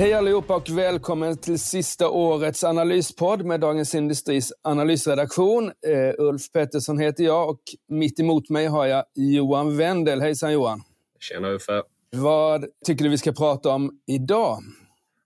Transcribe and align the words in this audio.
Hej 0.00 0.14
allihopa 0.14 0.56
och 0.56 0.70
välkommen 0.70 1.36
till 1.36 1.58
sista 1.58 2.08
årets 2.08 2.64
analyspodd 2.64 3.44
med 3.44 3.60
Dagens 3.60 3.94
Industris 3.94 4.52
analysredaktion. 4.62 5.64
Uh, 5.64 6.14
Ulf 6.18 6.52
Pettersson 6.52 6.98
heter 6.98 7.24
jag 7.24 7.50
och 7.50 7.60
mitt 7.88 8.20
emot 8.20 8.48
mig 8.48 8.66
har 8.66 8.86
jag 8.86 9.04
Johan 9.14 9.76
Wendel. 9.76 10.20
Hejsan 10.20 10.52
Johan! 10.52 10.82
Tjena 11.18 11.48
Uffe! 11.48 11.82
Vad 12.10 12.66
tycker 12.86 13.04
du 13.04 13.10
vi 13.10 13.18
ska 13.18 13.32
prata 13.32 13.70
om 13.70 13.90
idag? 14.06 14.58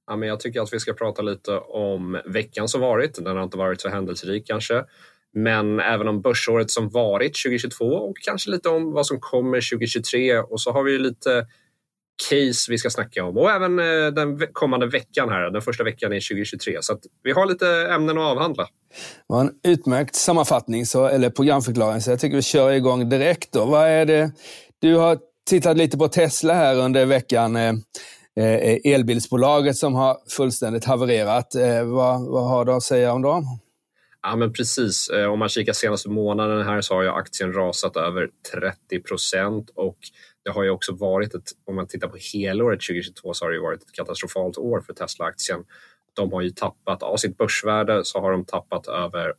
Ja, 0.07 0.17
men 0.17 0.29
jag 0.29 0.41
tycker 0.41 0.61
att 0.61 0.73
vi 0.73 0.81
ska 0.81 0.93
prata 0.93 1.23
lite 1.23 1.53
om 1.59 2.21
veckan 2.27 2.69
som 2.69 2.81
varit. 2.81 3.25
Den 3.25 3.37
har 3.37 3.45
inte 3.45 3.59
varit 3.59 3.81
så 3.81 3.89
händelserik 3.89 4.47
kanske. 4.47 4.85
Men 5.33 5.81
även 5.81 6.09
om 6.09 6.21
börsåret 6.21 6.71
som 6.71 6.89
varit 6.89 7.43
2022 7.45 7.85
och 7.85 8.17
kanske 8.17 8.51
lite 8.51 8.69
om 8.69 8.93
vad 8.93 9.07
som 9.07 9.21
kommer 9.21 9.71
2023. 9.71 10.39
Och 10.39 10.61
så 10.61 10.73
har 10.73 10.83
vi 10.83 10.99
lite 10.99 11.47
case 12.29 12.71
vi 12.71 12.79
ska 12.79 12.91
snacka 12.91 13.25
om 13.25 13.37
och 13.37 13.51
även 13.51 13.79
eh, 13.79 14.07
den 14.07 14.47
kommande 14.53 14.87
veckan 14.87 15.29
här, 15.29 15.51
den 15.51 15.63
första 15.63 15.85
veckan 15.85 16.13
i 16.13 16.21
2023. 16.21 16.79
Så 16.81 16.99
vi 17.23 17.33
har 17.33 17.47
lite 17.47 17.69
ämnen 17.69 18.19
att 18.19 18.25
avhandla. 18.25 18.63
Det 18.63 19.35
var 19.35 19.41
en 19.41 19.51
utmärkt 19.65 20.15
sammanfattning, 20.15 20.87
så, 20.87 21.07
eller 21.07 21.31
programförklaring, 21.31 22.01
så 22.01 22.11
jag 22.11 22.21
tycker 22.21 22.37
vi 22.37 22.43
kör 22.43 22.73
igång 22.73 23.09
direkt. 23.09 23.53
Då. 23.53 23.65
Vad 23.65 23.89
är 23.89 24.07
det? 24.07 24.33
Du 24.79 24.97
har 24.97 25.19
tittat 25.51 25.77
lite 25.77 25.99
på 25.99 26.09
Tesla 26.09 26.55
här 26.55 26.77
under 26.77 27.07
veckan. 27.07 27.57
Eh, 27.57 27.75
eh, 28.41 28.79
elbilsbolaget 28.85 29.77
som 29.77 29.95
har 29.95 30.17
fullständigt 30.37 30.85
havererat. 30.85 31.55
Vad, 31.85 32.27
vad 32.27 32.49
har 32.49 32.65
du 32.65 32.73
att 32.73 32.83
säga 32.83 33.13
om 33.13 33.23
dem? 33.23 33.45
Ja, 34.23 34.37
men 34.37 34.53
precis. 34.53 35.11
Om 35.31 35.39
man 35.39 35.49
kikar 35.49 35.73
senaste 35.73 36.09
månaden 36.09 36.67
här 36.67 36.81
så 36.81 36.95
har 36.95 37.03
ju 37.03 37.09
aktien 37.09 37.53
rasat 37.53 37.97
över 37.97 38.29
30 38.53 39.03
procent 39.03 39.71
och 39.75 39.97
det 40.45 40.51
har 40.51 40.63
ju 40.63 40.71
också 40.71 40.93
varit 40.93 41.35
ett, 41.35 41.51
om 41.65 41.77
man 41.77 41.87
tittar 41.87 42.09
på 42.09 42.17
helåret 42.33 42.81
2022 42.81 43.35
så 43.35 43.45
har 43.45 43.53
det 43.53 43.61
varit 43.61 43.83
ett 43.83 43.93
katastrofalt 43.93 44.59
år 44.59 44.81
för 44.81 44.93
Tesla-aktien. 44.93 45.65
De 46.17 46.33
har 46.33 46.43
ju 46.43 46.51
tappat, 46.51 47.03
av 47.03 47.17
sitt 47.17 47.39
börsvärde 47.39 48.05
så 48.05 48.21
har 48.21 48.33
de 48.33 48.45
tappat 48.45 48.87
över 48.87 49.33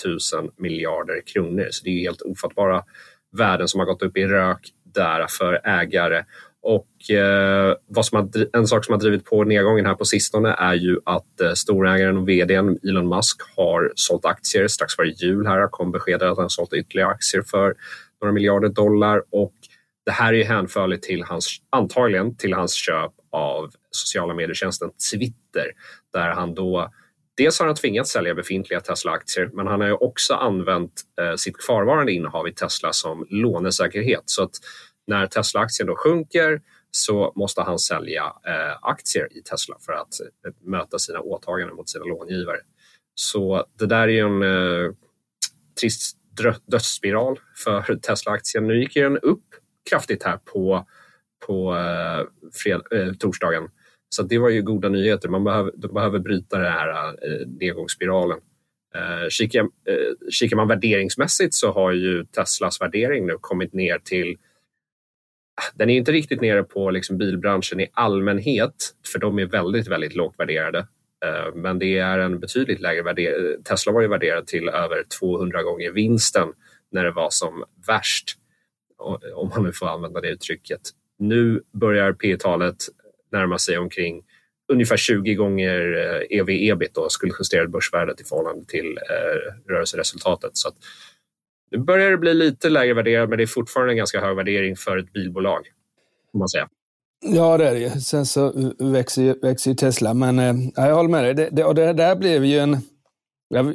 8000 0.00 0.50
miljarder 0.56 1.22
kronor. 1.26 1.68
Så 1.70 1.84
det 1.84 1.90
är 1.90 2.00
helt 2.00 2.22
ofattbara 2.22 2.84
värden 3.32 3.68
som 3.68 3.80
har 3.80 3.86
gått 3.86 4.02
upp 4.02 4.16
i 4.16 4.26
rök 4.26 4.72
där 4.94 5.26
för 5.26 5.60
ägare. 5.64 6.24
Och 6.62 7.10
eh, 7.10 7.74
vad 7.86 8.06
som 8.06 8.16
har, 8.16 8.46
en 8.56 8.66
sak 8.66 8.84
som 8.84 8.92
har 8.92 9.00
drivit 9.00 9.24
på 9.24 9.44
nedgången 9.44 9.86
här 9.86 9.94
på 9.94 10.04
sistone 10.04 10.54
är 10.58 10.74
ju 10.74 10.98
att 11.04 11.40
eh, 11.40 11.52
storägaren 11.52 12.16
och 12.16 12.28
vdn 12.28 12.78
Elon 12.82 13.08
Musk 13.08 13.36
har 13.56 13.92
sålt 13.94 14.24
aktier. 14.24 14.68
Strax 14.68 14.96
före 14.96 15.08
jul 15.08 15.46
här 15.46 15.68
kom 15.68 15.92
beskedet 15.92 16.22
att 16.22 16.38
han 16.38 16.50
sålt 16.50 16.72
ytterligare 16.72 17.10
aktier 17.10 17.42
för 17.42 17.74
några 18.20 18.32
miljarder 18.32 18.68
dollar 18.68 19.22
och 19.30 19.54
det 20.06 20.12
här 20.12 20.32
är 20.32 20.36
ju 20.36 20.44
hänförligt 20.44 21.02
till 21.02 21.22
hans, 21.22 21.56
antagligen 21.70 22.36
till 22.36 22.54
hans 22.54 22.74
köp 22.74 23.12
av 23.32 23.70
sociala 23.90 24.34
medietjänsten 24.34 24.90
Twitter 25.12 25.72
där 26.12 26.30
han 26.30 26.54
då 26.54 26.92
Dels 27.36 27.58
har 27.58 27.66
han 27.66 27.76
tvingats 27.76 28.10
sälja 28.10 28.34
befintliga 28.34 28.80
Tesla-aktier 28.80 29.50
men 29.52 29.66
han 29.66 29.80
har 29.80 29.88
ju 29.88 29.94
också 29.94 30.34
använt 30.34 30.92
eh, 31.20 31.34
sitt 31.34 31.56
kvarvarande 31.56 32.12
innehav 32.12 32.48
i 32.48 32.52
Tesla 32.52 32.92
som 32.92 33.26
lånesäkerhet. 33.30 34.22
Så 34.26 34.42
att 34.42 34.50
när 35.06 35.26
Tesla-aktien 35.26 35.86
då 35.86 35.96
sjunker 35.96 36.60
så 36.90 37.32
måste 37.36 37.62
han 37.62 37.78
sälja 37.78 38.22
eh, 38.24 38.78
aktier 38.82 39.36
i 39.36 39.42
Tesla 39.42 39.76
för 39.80 39.92
att 39.92 40.20
eh, 40.20 40.52
möta 40.60 40.98
sina 40.98 41.20
åtaganden 41.20 41.76
mot 41.76 41.88
sina 41.88 42.04
långivare. 42.04 42.58
Så 43.14 43.64
det 43.78 43.86
där 43.86 44.08
är 44.08 44.08
ju 44.08 44.20
en 44.20 44.42
eh, 44.42 44.92
trist 45.80 46.16
dödsspiral 46.66 47.40
för 47.64 47.96
Tesla-aktien. 47.96 48.66
Nu 48.66 48.80
gick 48.80 48.94
den 48.94 49.18
upp 49.18 49.44
kraftigt 49.90 50.22
här 50.22 50.36
på, 50.36 50.86
på 51.46 51.76
eh, 51.76 52.26
fred, 52.52 52.80
eh, 52.90 53.12
torsdagen. 53.12 53.68
Så 54.08 54.22
det 54.22 54.38
var 54.38 54.48
ju 54.48 54.62
goda 54.62 54.88
nyheter. 54.88 55.28
Man 55.28 55.44
behöver, 55.44 55.72
de 55.76 55.94
behöver 55.94 56.18
bryta 56.18 56.58
den 56.58 56.72
här 56.72 57.08
eh, 57.08 57.46
nedgångsspiralen. 57.46 58.38
Eh, 58.94 59.28
kikar, 59.28 59.60
eh, 59.60 60.30
kikar 60.30 60.56
man 60.56 60.68
värderingsmässigt 60.68 61.54
så 61.54 61.72
har 61.72 61.92
ju 61.92 62.24
Teslas 62.24 62.80
värdering 62.80 63.26
nu 63.26 63.36
kommit 63.40 63.72
ner 63.72 63.98
till 63.98 64.36
ah, 65.60 65.72
den 65.74 65.90
är 65.90 65.96
inte 65.96 66.12
riktigt 66.12 66.40
nere 66.40 66.62
på 66.62 66.90
liksom 66.90 67.18
bilbranschen 67.18 67.80
i 67.80 67.88
allmänhet, 67.92 68.94
för 69.12 69.18
de 69.18 69.38
är 69.38 69.46
väldigt, 69.46 69.88
väldigt 69.88 70.14
lågt 70.14 70.34
värderade. 70.38 70.78
Eh, 71.24 71.54
men 71.54 71.78
det 71.78 71.98
är 71.98 72.18
en 72.18 72.40
betydligt 72.40 72.80
lägre 72.80 73.02
värdering. 73.02 73.62
Tesla 73.62 73.92
var 73.92 74.00
ju 74.00 74.08
värderad 74.08 74.46
till 74.46 74.68
över 74.68 75.04
200 75.20 75.62
gånger 75.62 75.92
vinsten 75.92 76.48
när 76.92 77.04
det 77.04 77.12
var 77.12 77.30
som 77.30 77.64
värst 77.86 78.38
om 79.34 79.48
man 79.48 79.64
nu 79.64 79.72
får 79.72 79.86
använda 79.86 80.20
det 80.20 80.28
uttrycket. 80.28 80.80
Nu 81.18 81.62
börjar 81.72 82.12
P-talet 82.12 82.76
närma 83.32 83.58
sig 83.58 83.78
omkring 83.78 84.22
ungefär 84.72 84.96
20 84.96 85.34
gånger 85.34 85.96
eh, 85.96 86.38
ev-ebit 86.38 86.96
och 86.96 87.12
skuldjusterat 87.12 87.70
börsvärdet 87.70 88.20
i 88.20 88.24
förhållande 88.24 88.64
till 88.64 88.98
eh, 89.10 89.70
rörelseresultatet. 89.72 90.50
Så 90.52 90.68
att 90.68 90.74
nu 91.70 91.78
börjar 91.78 92.10
det 92.10 92.16
bli 92.16 92.34
lite 92.34 92.68
lägre 92.68 92.94
värderat 92.94 93.28
men 93.28 93.38
det 93.38 93.44
är 93.44 93.46
fortfarande 93.46 93.92
en 93.92 93.96
ganska 93.96 94.20
hög 94.20 94.36
värdering 94.36 94.76
för 94.76 94.96
ett 94.96 95.12
bilbolag. 95.12 95.66
Får 96.32 96.38
man 96.38 96.48
säga. 96.48 96.68
Ja, 97.24 97.58
det 97.58 97.68
är 97.68 97.74
det 97.74 98.00
Sen 98.00 98.26
så 98.26 98.46
eh, 98.46 98.92
växer 98.92 99.22
ju, 99.22 99.34
växer 99.42 99.70
ju 99.70 99.74
Tesla. 99.74 100.14
Men 100.14 100.38
eh, 100.38 100.54
jag 100.76 100.94
håller 100.94 101.10
med 101.10 101.24
dig. 101.24 101.34
Det, 101.34 101.48
det, 101.52 101.64
och 101.64 101.74
det 101.74 101.92
där 101.92 102.16
blev 102.16 102.44
ju 102.44 102.58
en... 102.58 102.78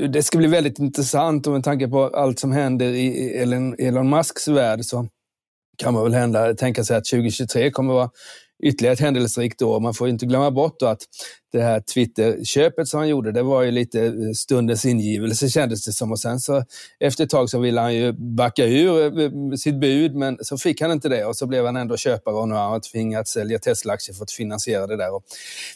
Det 0.09 0.23
ska 0.23 0.37
bli 0.37 0.47
väldigt 0.47 0.79
intressant 0.79 1.47
och 1.47 1.53
med 1.53 1.63
tanke 1.63 1.87
på 1.87 2.07
allt 2.07 2.39
som 2.39 2.51
händer 2.51 2.85
i 2.85 3.37
Elon, 3.37 3.75
Elon 3.79 4.09
Musks 4.09 4.47
värld 4.47 4.85
så 4.85 5.07
kan 5.77 5.93
man 5.93 6.03
väl 6.03 6.13
hända, 6.13 6.53
tänka 6.53 6.83
sig 6.83 6.97
att 6.97 7.05
2023 7.05 7.71
kommer 7.71 7.93
att 7.93 7.95
vara 7.95 8.09
ytterligare 8.63 8.93
ett 8.93 8.99
händelserikt 8.99 9.61
år. 9.61 9.79
Man 9.79 9.93
får 9.93 10.09
inte 10.09 10.25
glömma 10.25 10.51
bort 10.51 10.81
att 10.81 10.99
det 11.51 11.61
här 11.61 11.79
Twitter-köpet 11.79 12.87
som 12.87 12.99
han 12.99 13.09
gjorde, 13.09 13.31
det 13.31 13.43
var 13.43 13.61
ju 13.61 13.71
lite 13.71 14.05
eh, 14.05 14.13
stundens 14.35 14.85
ingivelse 14.85 15.49
kändes 15.49 15.85
det 15.85 15.91
som. 15.91 16.11
Och 16.11 16.19
sen 16.19 16.39
så 16.39 16.63
efter 16.99 17.23
ett 17.23 17.29
tag 17.29 17.49
så 17.49 17.59
ville 17.59 17.81
han 17.81 17.95
ju 17.95 18.11
backa 18.11 18.65
ur 18.65 19.19
eh, 19.19 19.25
eh, 19.25 19.31
sitt 19.57 19.79
bud, 19.79 20.15
men 20.15 20.37
så 20.41 20.57
fick 20.57 20.81
han 20.81 20.91
inte 20.91 21.09
det 21.09 21.25
och 21.25 21.35
så 21.35 21.47
blev 21.47 21.65
han 21.65 21.75
ändå 21.75 21.97
köpare 21.97 22.35
och 22.35 22.49
nu 22.49 22.55
har 22.55 22.69
han 22.69 22.81
tvingats 22.81 23.31
sälja 23.31 23.59
Tesla-aktier 23.59 24.15
för 24.15 24.23
att 24.23 24.31
finansiera 24.31 24.87
det 24.87 24.97
där. 24.97 25.15
Och 25.15 25.23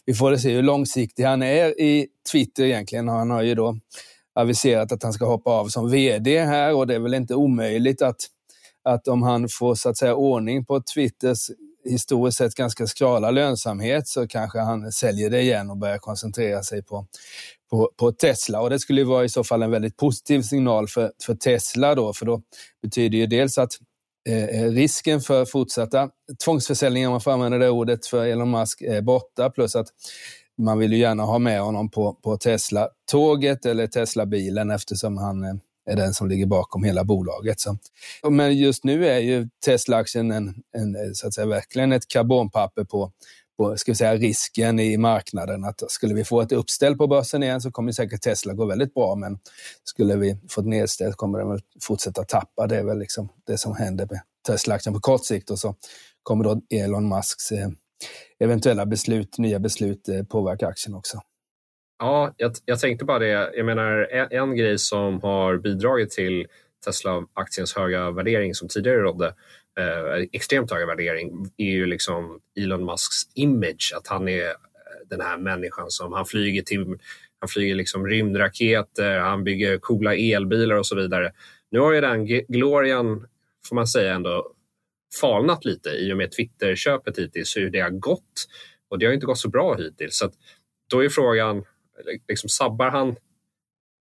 vi 0.06 0.14
får 0.14 0.38
se 0.38 0.52
hur 0.52 0.64
långsiktig 0.64 1.24
han 1.24 1.44
är 1.44 1.82
i 1.82 2.08
Twitter 2.32 2.64
egentligen. 2.64 3.08
Han 3.08 3.32
har 3.32 3.42
ju 3.42 3.56
då 3.56 3.78
aviserat 4.36 4.92
att 4.92 5.04
han 5.04 5.14
ska 5.14 5.26
hoppa 5.26 5.52
av 5.52 5.68
som 5.68 5.92
VD 5.92 6.40
här 6.40 6.76
och 6.76 6.88
det 6.88 6.96
är 6.96 7.00
väl 7.00 7.14
inte 7.14 7.36
omöjligt 7.36 8.02
att 8.02 8.18
att 8.86 9.08
om 9.08 9.24
han 9.24 9.48
får 9.50 9.76
så 9.76 9.90
att 9.90 9.98
säga 9.98 10.16
ordning 10.16 10.66
på 10.66 10.82
Twitters 10.94 11.50
historiskt 11.86 12.38
sett 12.38 12.56
ganska 12.56 12.88
skrala 12.88 13.32
lönsamhet 13.32 14.08
så 14.08 14.28
kanske 14.28 14.60
han 14.60 14.92
säljer 14.92 15.30
det 15.30 15.42
igen 15.42 15.70
och 15.70 15.78
börjar 15.78 15.98
koncentrera 15.98 16.64
sig 16.64 16.84
på, 16.84 17.06
på, 17.70 17.92
på 17.98 18.12
Tesla. 18.12 18.62
Och 18.62 18.70
det 18.70 18.80
skulle 18.80 19.04
vara 19.04 19.26
i 19.26 19.30
så 19.30 19.44
fall 19.44 19.64
en 19.64 19.72
väldigt 19.72 19.98
positiv 19.98 20.42
signal 20.42 20.88
för, 20.88 21.12
för 21.26 21.36
Tesla 21.36 21.96
då, 21.96 22.14
för 22.14 22.26
då 22.26 22.42
betyder 22.82 23.18
ju 23.18 23.28
dels 23.28 23.58
att 23.58 23.72
eh, 24.30 24.44
eh 24.44 24.72
risken 24.72 25.22
för 25.22 25.46
fortsatta 25.46 26.10
tvångsförsäljningar, 26.46 27.08
om 27.08 27.12
man 27.12 27.22
får 27.22 27.32
använda 27.32 27.58
det 27.58 27.70
ordet, 27.70 28.08
för 28.08 28.26
Elon 28.26 28.52
Musk 28.52 28.82
är 28.82 29.02
borta. 29.02 29.50
Plus 29.50 29.76
att 29.76 29.88
man 30.58 30.80
vill 30.80 30.94
ju 30.94 31.00
gärna 31.00 31.24
ha 31.24 31.40
med 31.40 31.62
honom 31.62 31.90
på, 31.90 32.14
på 32.14 32.38
Tesla-tåget 32.38 33.66
eller 33.66 33.88
Tesla-bilen 33.88 34.72
eftersom 34.72 35.18
han 35.18 35.44
eh, 35.44 35.56
är 35.86 35.96
den 35.96 36.14
som 36.14 36.30
ligger 36.30 36.46
bakom 36.46 36.84
hela 36.84 37.04
bolaget. 37.04 37.60
Så. 37.60 37.78
Men 38.30 38.58
just 38.58 38.84
nu 38.84 39.08
är 39.08 39.20
ju 39.20 39.50
Tesla-aktien 39.66 40.32
en, 40.32 40.56
en, 40.78 41.16
så 41.16 41.28
att 41.28 41.34
säga, 41.34 41.48
verkligen 41.48 41.92
ett 41.92 42.08
karbonpapper 42.08 42.84
på, 42.84 43.12
på 43.58 43.78
ska 43.78 43.92
vi 43.92 43.96
säga, 43.96 44.16
risken 44.16 44.80
i 44.80 44.98
marknaden. 44.98 45.64
Att 45.64 45.92
skulle 45.92 46.14
vi 46.14 46.24
få 46.24 46.42
ett 46.42 46.52
uppställ 46.52 46.98
på 46.98 47.08
börsen 47.08 47.44
igen 47.44 47.62
så 47.62 47.72
kommer 47.72 47.92
säkert 47.92 48.22
Tesla 48.22 48.54
gå 48.54 48.66
väldigt 48.66 48.94
bra, 48.94 49.16
men 49.16 49.40
skulle 49.84 50.16
vi 50.16 50.38
få 50.50 50.62
ett 50.62 50.68
nedställ 50.68 51.14
kommer 51.14 51.40
den 51.40 51.50
väl 51.50 51.62
fortsätta 51.82 52.24
tappa. 52.24 52.68
Det 52.68 52.78
är 52.78 52.84
väl 52.84 53.00
liksom 53.00 53.30
det 53.48 53.58
som 53.58 53.76
händer 53.76 54.08
med 54.12 54.22
Tesla-aktien 54.48 54.94
på 54.94 55.00
kort 55.00 55.26
sikt 55.26 55.50
och 55.50 55.60
så 55.60 55.76
kommer 56.24 56.44
då 56.44 56.62
Elon 56.70 57.10
Musks 57.10 57.52
eh, 57.52 57.70
eventuella 58.40 58.86
beslut, 58.86 59.38
nya 59.38 59.60
beslut 59.60 60.10
eh, 60.10 60.24
påverka 60.24 60.68
aktien 60.68 60.96
också. 60.96 61.22
Ja, 62.00 62.34
jag, 62.38 62.52
jag, 62.66 62.80
tänkte 62.80 63.06
bara 63.06 63.20
det. 63.20 63.52
Jag 63.56 63.66
menar, 63.66 64.08
en, 64.12 64.28
en 64.32 64.56
grej 64.56 64.80
som 64.80 65.22
har 65.22 65.58
bidragit 65.58 66.10
till 66.10 66.48
Tesla-aktiens 66.86 67.76
höga 67.76 68.12
värdering 68.12 68.54
som 68.54 68.68
tidigare 68.68 68.98
rådde, 68.98 69.28
eh, 69.80 70.28
extremt 70.32 70.72
höga 70.72 70.86
värdering, 70.86 71.52
är 71.58 71.72
ju 71.72 71.86
liksom 71.86 72.40
Elon 72.60 72.86
Musks 72.86 73.24
image. 73.36 73.94
Att 73.98 74.08
han 74.08 74.28
är 74.28 74.46
eh, 74.46 74.54
den 75.10 75.22
här 75.22 75.38
människan 75.38 75.86
som 75.90 76.14
han 76.14 76.26
flyger 76.26 76.62
till 76.62 76.86
Han 77.40 77.50
flyger 77.50 77.76
liksom 77.76 78.08
rymdraketer, 78.08 79.20
han 79.20 79.44
bygger 79.44 79.78
coola 79.78 80.16
elbilar 80.16 80.76
och 80.76 80.86
så 80.88 80.96
vidare. 80.96 81.32
Nu 81.72 81.80
har 81.80 81.94
ju 81.94 82.02
den 82.02 82.26
glorian, 82.26 83.28
får 83.68 83.76
man 83.76 83.88
säga 83.88 84.14
ändå, 84.14 84.52
falnat 85.22 85.66
lite 85.66 85.90
i 85.90 86.14
och 86.14 86.18
med 86.18 86.32
Twitter-köpet 86.32 87.20
hittills, 87.20 87.58
hur 87.58 87.70
det 87.70 87.80
har 87.80 87.90
gått. 87.90 88.48
Och 88.90 89.00
det 89.00 89.06
har 89.06 89.14
inte 89.14 89.26
gått 89.26 89.38
så 89.38 89.50
bra 89.50 89.76
hittills. 89.76 90.18
Så 90.18 90.32
då 90.92 91.04
är 91.04 91.10
frågan, 91.10 91.64
liksom, 92.28 92.50
sabbar 92.50 92.90
han 92.90 93.16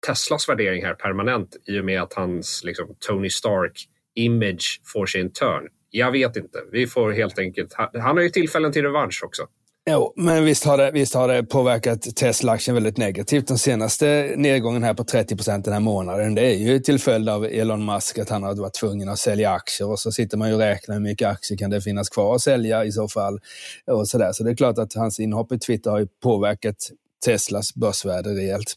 Teslas 0.07 0.49
värdering 0.49 0.85
här 0.85 0.95
permanent 0.95 1.57
i 1.67 1.81
och 1.81 1.85
med 1.85 2.03
att 2.03 2.13
hans 2.13 2.65
liksom, 2.65 2.97
Tony 2.99 3.29
Stark-image 3.31 4.81
får 4.85 5.07
sin 5.07 5.33
törn. 5.33 5.69
Jag 5.91 6.13
vet 6.13 6.37
inte. 6.37 6.59
Vi 6.73 6.87
får 6.87 7.13
helt 7.13 7.39
enkelt... 7.39 7.75
Han 7.77 8.17
har 8.17 8.21
ju 8.21 8.31
tillfällen 8.31 8.73
till 8.73 8.83
revansch 8.83 9.23
också. 9.25 9.47
Jo, 9.91 10.13
men 10.17 10.45
visst 10.45 10.65
har 10.65 10.79
det, 10.79 10.91
visst 10.91 11.15
har 11.15 11.29
det 11.29 11.43
påverkat 11.43 12.17
Tesla-aktien 12.17 12.75
väldigt 12.75 12.97
negativt. 12.97 13.49
Den 13.49 13.59
senaste 13.59 14.35
nedgången 14.37 14.83
här 14.83 14.95
på 14.95 15.05
30 15.05 15.37
procent 15.37 15.65
den 15.65 15.75
här 15.75 15.81
månaden, 15.81 16.35
det 16.35 16.43
är 16.43 16.55
ju 16.55 16.79
till 16.79 16.99
följd 16.99 17.29
av 17.29 17.45
Elon 17.45 17.85
Musk, 17.85 18.19
att 18.19 18.29
han 18.29 18.43
har 18.43 18.55
varit 18.55 18.75
tvungen 18.75 19.09
att 19.09 19.19
sälja 19.19 19.51
aktier 19.51 19.91
och 19.91 19.99
så 19.99 20.13
sitter 20.13 20.37
man 20.37 20.49
ju 20.49 20.55
och 20.55 20.61
räknar 20.61 20.95
hur 20.95 21.03
mycket 21.03 21.29
aktier 21.29 21.59
kan 21.59 21.71
det 21.71 21.81
finnas 21.81 22.09
kvar 22.09 22.35
att 22.35 22.41
sälja 22.41 22.85
i 22.85 22.93
så 22.93 23.09
fall. 23.09 23.41
Och 23.87 24.09
så, 24.09 24.19
där. 24.19 24.33
så 24.33 24.45
det 24.45 24.51
är 24.51 24.55
klart 24.55 24.79
att 24.79 24.95
hans 24.95 25.21
inhopp 25.21 25.53
i 25.53 25.59
Twitter 25.59 25.91
har 25.91 25.99
ju 25.99 26.07
påverkat 26.23 26.91
Teslas 27.25 27.75
börsvärde 27.75 28.31
rejält. 28.31 28.75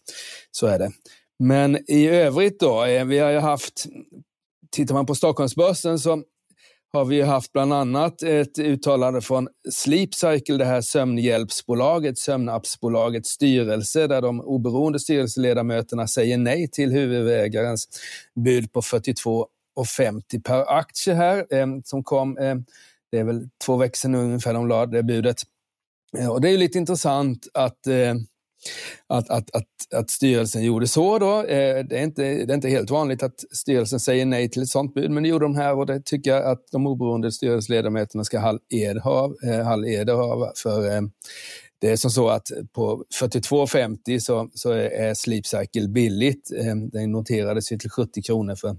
Så 0.52 0.68
är 0.68 0.80
det. 0.80 0.92
Men 1.40 1.92
i 1.92 2.08
övrigt 2.08 2.60
då, 2.60 2.84
eh, 2.84 3.06
vi 3.06 3.20
har 3.20 3.30
ju 3.30 3.40
haft, 3.40 3.86
tittar 4.72 4.94
man 4.96 5.06
på 5.06 5.16
Stockholmsbörsen 5.16 6.00
så 6.00 6.24
har 6.94 7.06
vi 7.06 7.22
haft 7.22 7.54
bland 7.54 7.74
annat 7.74 8.24
ett 8.24 8.60
uttalande 8.60 9.22
från 9.22 9.48
Sleep 9.72 10.14
Cycle, 10.14 10.58
det 10.58 10.66
här 10.66 10.82
sömnhjälpsbolaget, 10.82 12.18
sömnappsbolagets 12.18 13.30
styrelse, 13.30 14.08
där 14.08 14.22
de 14.22 14.42
oberoende 14.42 15.00
styrelseledamöterna 15.00 16.08
säger 16.08 16.38
nej 16.38 16.68
till 16.68 16.92
huvudägarens 16.92 17.88
bud 18.46 18.72
på 18.72 18.82
42,50 18.82 20.44
per 20.44 20.78
aktie 20.78 21.14
här, 21.14 21.46
eh, 21.50 21.68
som 21.84 22.04
kom, 22.04 22.38
eh, 22.38 22.56
det 23.12 23.20
är 23.20 23.24
väl 23.24 23.50
två 23.66 23.78
veckor 23.78 23.98
sedan 23.98 24.16
ungefär 24.16 24.54
de 24.54 24.68
lade 24.68 24.98
det 24.98 25.04
budet. 25.04 25.42
Eh, 26.18 26.30
och 26.30 26.42
det 26.42 26.48
är 26.48 26.52
ju 26.52 26.58
lite 26.58 26.78
intressant 26.78 27.48
att 27.54 27.88
eh, 27.88 28.14
att, 29.08 29.30
att, 29.30 29.56
att, 29.56 29.94
att 29.96 30.10
styrelsen 30.10 30.64
gjorde 30.64 30.88
så. 30.88 31.20
Då. 31.20 31.40
Eh, 31.40 31.86
det, 31.86 32.00
är 32.00 32.04
inte, 32.04 32.24
det 32.24 32.54
är 32.54 32.56
inte 32.56 32.70
helt 32.70 32.90
vanligt 32.90 33.24
att 33.24 33.40
styrelsen 33.52 34.00
säger 34.00 34.26
nej 34.26 34.50
till 34.50 34.62
ett 34.62 34.70
sånt 34.70 34.94
bud, 34.94 35.12
men 35.12 35.24
det 35.24 35.30
gjorde 35.30 35.46
de 35.46 35.56
här 35.56 35.78
och 35.78 35.86
det 35.86 36.06
tycker 36.06 36.32
jag 36.32 36.46
att 36.46 36.64
de 36.72 36.88
oberoende 36.88 37.32
styrelseledamöterna 37.32 38.24
ska 38.24 38.40
all 38.40 38.60
ed 38.70 38.98
ha. 38.98 39.34
Eh, 39.44 39.94
ed 39.94 40.10
för 40.64 40.96
eh, 40.96 41.02
det 41.82 41.92
är 41.92 41.96
som 41.96 42.12
så 42.12 42.30
att 42.30 42.48
på 42.74 43.06
42,50 43.22 44.20
så, 44.20 44.50
så 44.54 44.72
är 44.72 45.14
Sleep 45.14 45.46
Cycle 45.46 45.88
billigt. 45.88 46.50
Den 46.92 47.12
noterades 47.12 47.72
ju 47.72 47.78
till 47.78 47.90
70 47.90 48.22
kronor 48.22 48.56
för 48.56 48.76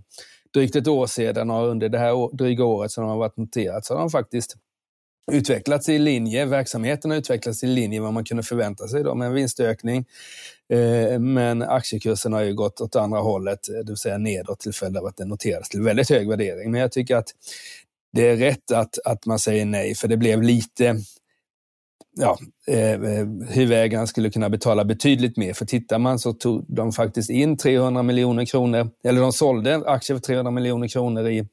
drygt 0.54 0.76
ett 0.76 0.88
år 0.88 1.06
sedan 1.06 1.50
och 1.50 1.68
under 1.68 1.88
det 1.88 1.98
här 1.98 2.36
dryga 2.36 2.64
året 2.64 2.90
som 2.90 3.02
de 3.02 3.10
har 3.10 3.18
varit 3.18 3.36
noterat 3.36 3.84
så 3.84 3.94
har 3.94 4.00
de 4.00 4.10
faktiskt 4.10 4.56
utvecklats 5.32 5.88
i 5.88 5.98
linje, 5.98 6.44
verksamheten 6.46 7.10
har 7.10 7.18
utvecklats 7.18 7.64
i 7.64 7.66
linje 7.66 8.00
med 8.00 8.04
vad 8.04 8.14
man 8.14 8.24
kunde 8.24 8.42
förvänta 8.42 8.88
sig 8.88 9.02
då 9.02 9.14
med 9.14 9.26
en 9.26 9.34
vinstökning. 9.34 10.04
Eh, 10.68 11.18
men 11.18 11.62
aktiekursen 11.62 12.32
har 12.32 12.42
ju 12.42 12.54
gått 12.54 12.80
åt 12.80 12.96
andra 12.96 13.18
hållet, 13.18 13.68
eh, 13.68 13.74
det 13.74 13.92
vill 13.92 13.96
säga 13.96 14.18
nedåt 14.18 14.60
till 14.60 14.72
följd 14.72 14.96
av 14.96 15.06
att 15.06 15.16
den 15.16 15.28
noteras 15.28 15.68
till 15.68 15.82
väldigt 15.82 16.10
hög 16.10 16.28
värdering. 16.28 16.70
Men 16.70 16.80
jag 16.80 16.92
tycker 16.92 17.16
att 17.16 17.28
det 18.12 18.28
är 18.28 18.36
rätt 18.36 18.70
att, 18.70 18.98
att 19.04 19.26
man 19.26 19.38
säger 19.38 19.64
nej, 19.64 19.94
för 19.94 20.08
det 20.08 20.16
blev 20.16 20.42
lite 20.42 20.96
ja, 22.16 22.38
eh, 22.66 22.90
eh 22.90 23.26
huvudägaren 23.48 24.06
skulle 24.06 24.30
kunna 24.30 24.50
betala 24.50 24.84
betydligt 24.84 25.36
mer. 25.36 25.52
För 25.52 25.64
tittar 25.64 25.98
man 25.98 26.18
så 26.18 26.32
tog 26.32 26.64
de 26.68 26.92
faktiskt 26.92 27.30
in 27.30 27.56
300 27.56 28.02
miljoner 28.02 28.44
kronor, 28.44 28.90
eller 29.04 29.20
de 29.20 29.32
sålde 29.32 29.82
aktier 29.86 30.16
för 30.16 30.22
300 30.22 30.50
miljoner 30.50 30.88
kronor 30.88 31.28
i, 31.28 31.48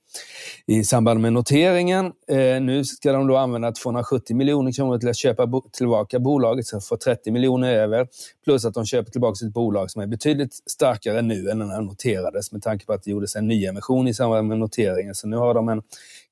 i 0.68 0.84
samband 0.84 1.20
med 1.20 1.34
noteringen. 1.34 2.06
Eh, 2.32 2.62
nu 2.62 2.86
ska 2.86 3.12
de 3.12 3.28
då 3.28 3.38
använda 3.38 3.72
270 3.72 4.36
miljoner 4.36 4.72
kronor 4.72 4.98
till 4.98 5.10
att 5.10 5.18
köpa 5.18 5.48
bo 5.48 5.62
tillbaka 5.72 6.20
bolaget, 6.20 6.68
så 6.68 6.82
får 6.82 6.98
30 6.98 7.32
miljoner 7.32 7.74
över. 7.76 8.08
Plus 8.44 8.66
att 8.66 8.74
de 8.74 8.86
köper 8.86 9.12
tillbaka 9.12 9.46
ett 9.46 9.54
bolag 9.54 9.92
som 9.92 10.02
är 10.02 10.08
betydligt 10.08 10.54
starkare 10.70 11.22
nu 11.22 11.50
än 11.50 11.60
när 11.60 11.66
det 11.66 11.82
noterades 11.82 12.52
med 12.52 12.64
tanke 12.64 12.86
på 12.86 12.94
att 12.94 13.04
det 13.04 13.12
gjordes 13.12 13.36
en 13.36 13.48
nyemission 13.48 14.08
i 14.08 14.14
samband 14.14 14.48
med 14.48 14.58
noteringen. 14.58 15.16
Så 15.16 15.28
nu 15.28 15.38
har 15.38 15.54
de 15.54 15.70
en 15.70 15.82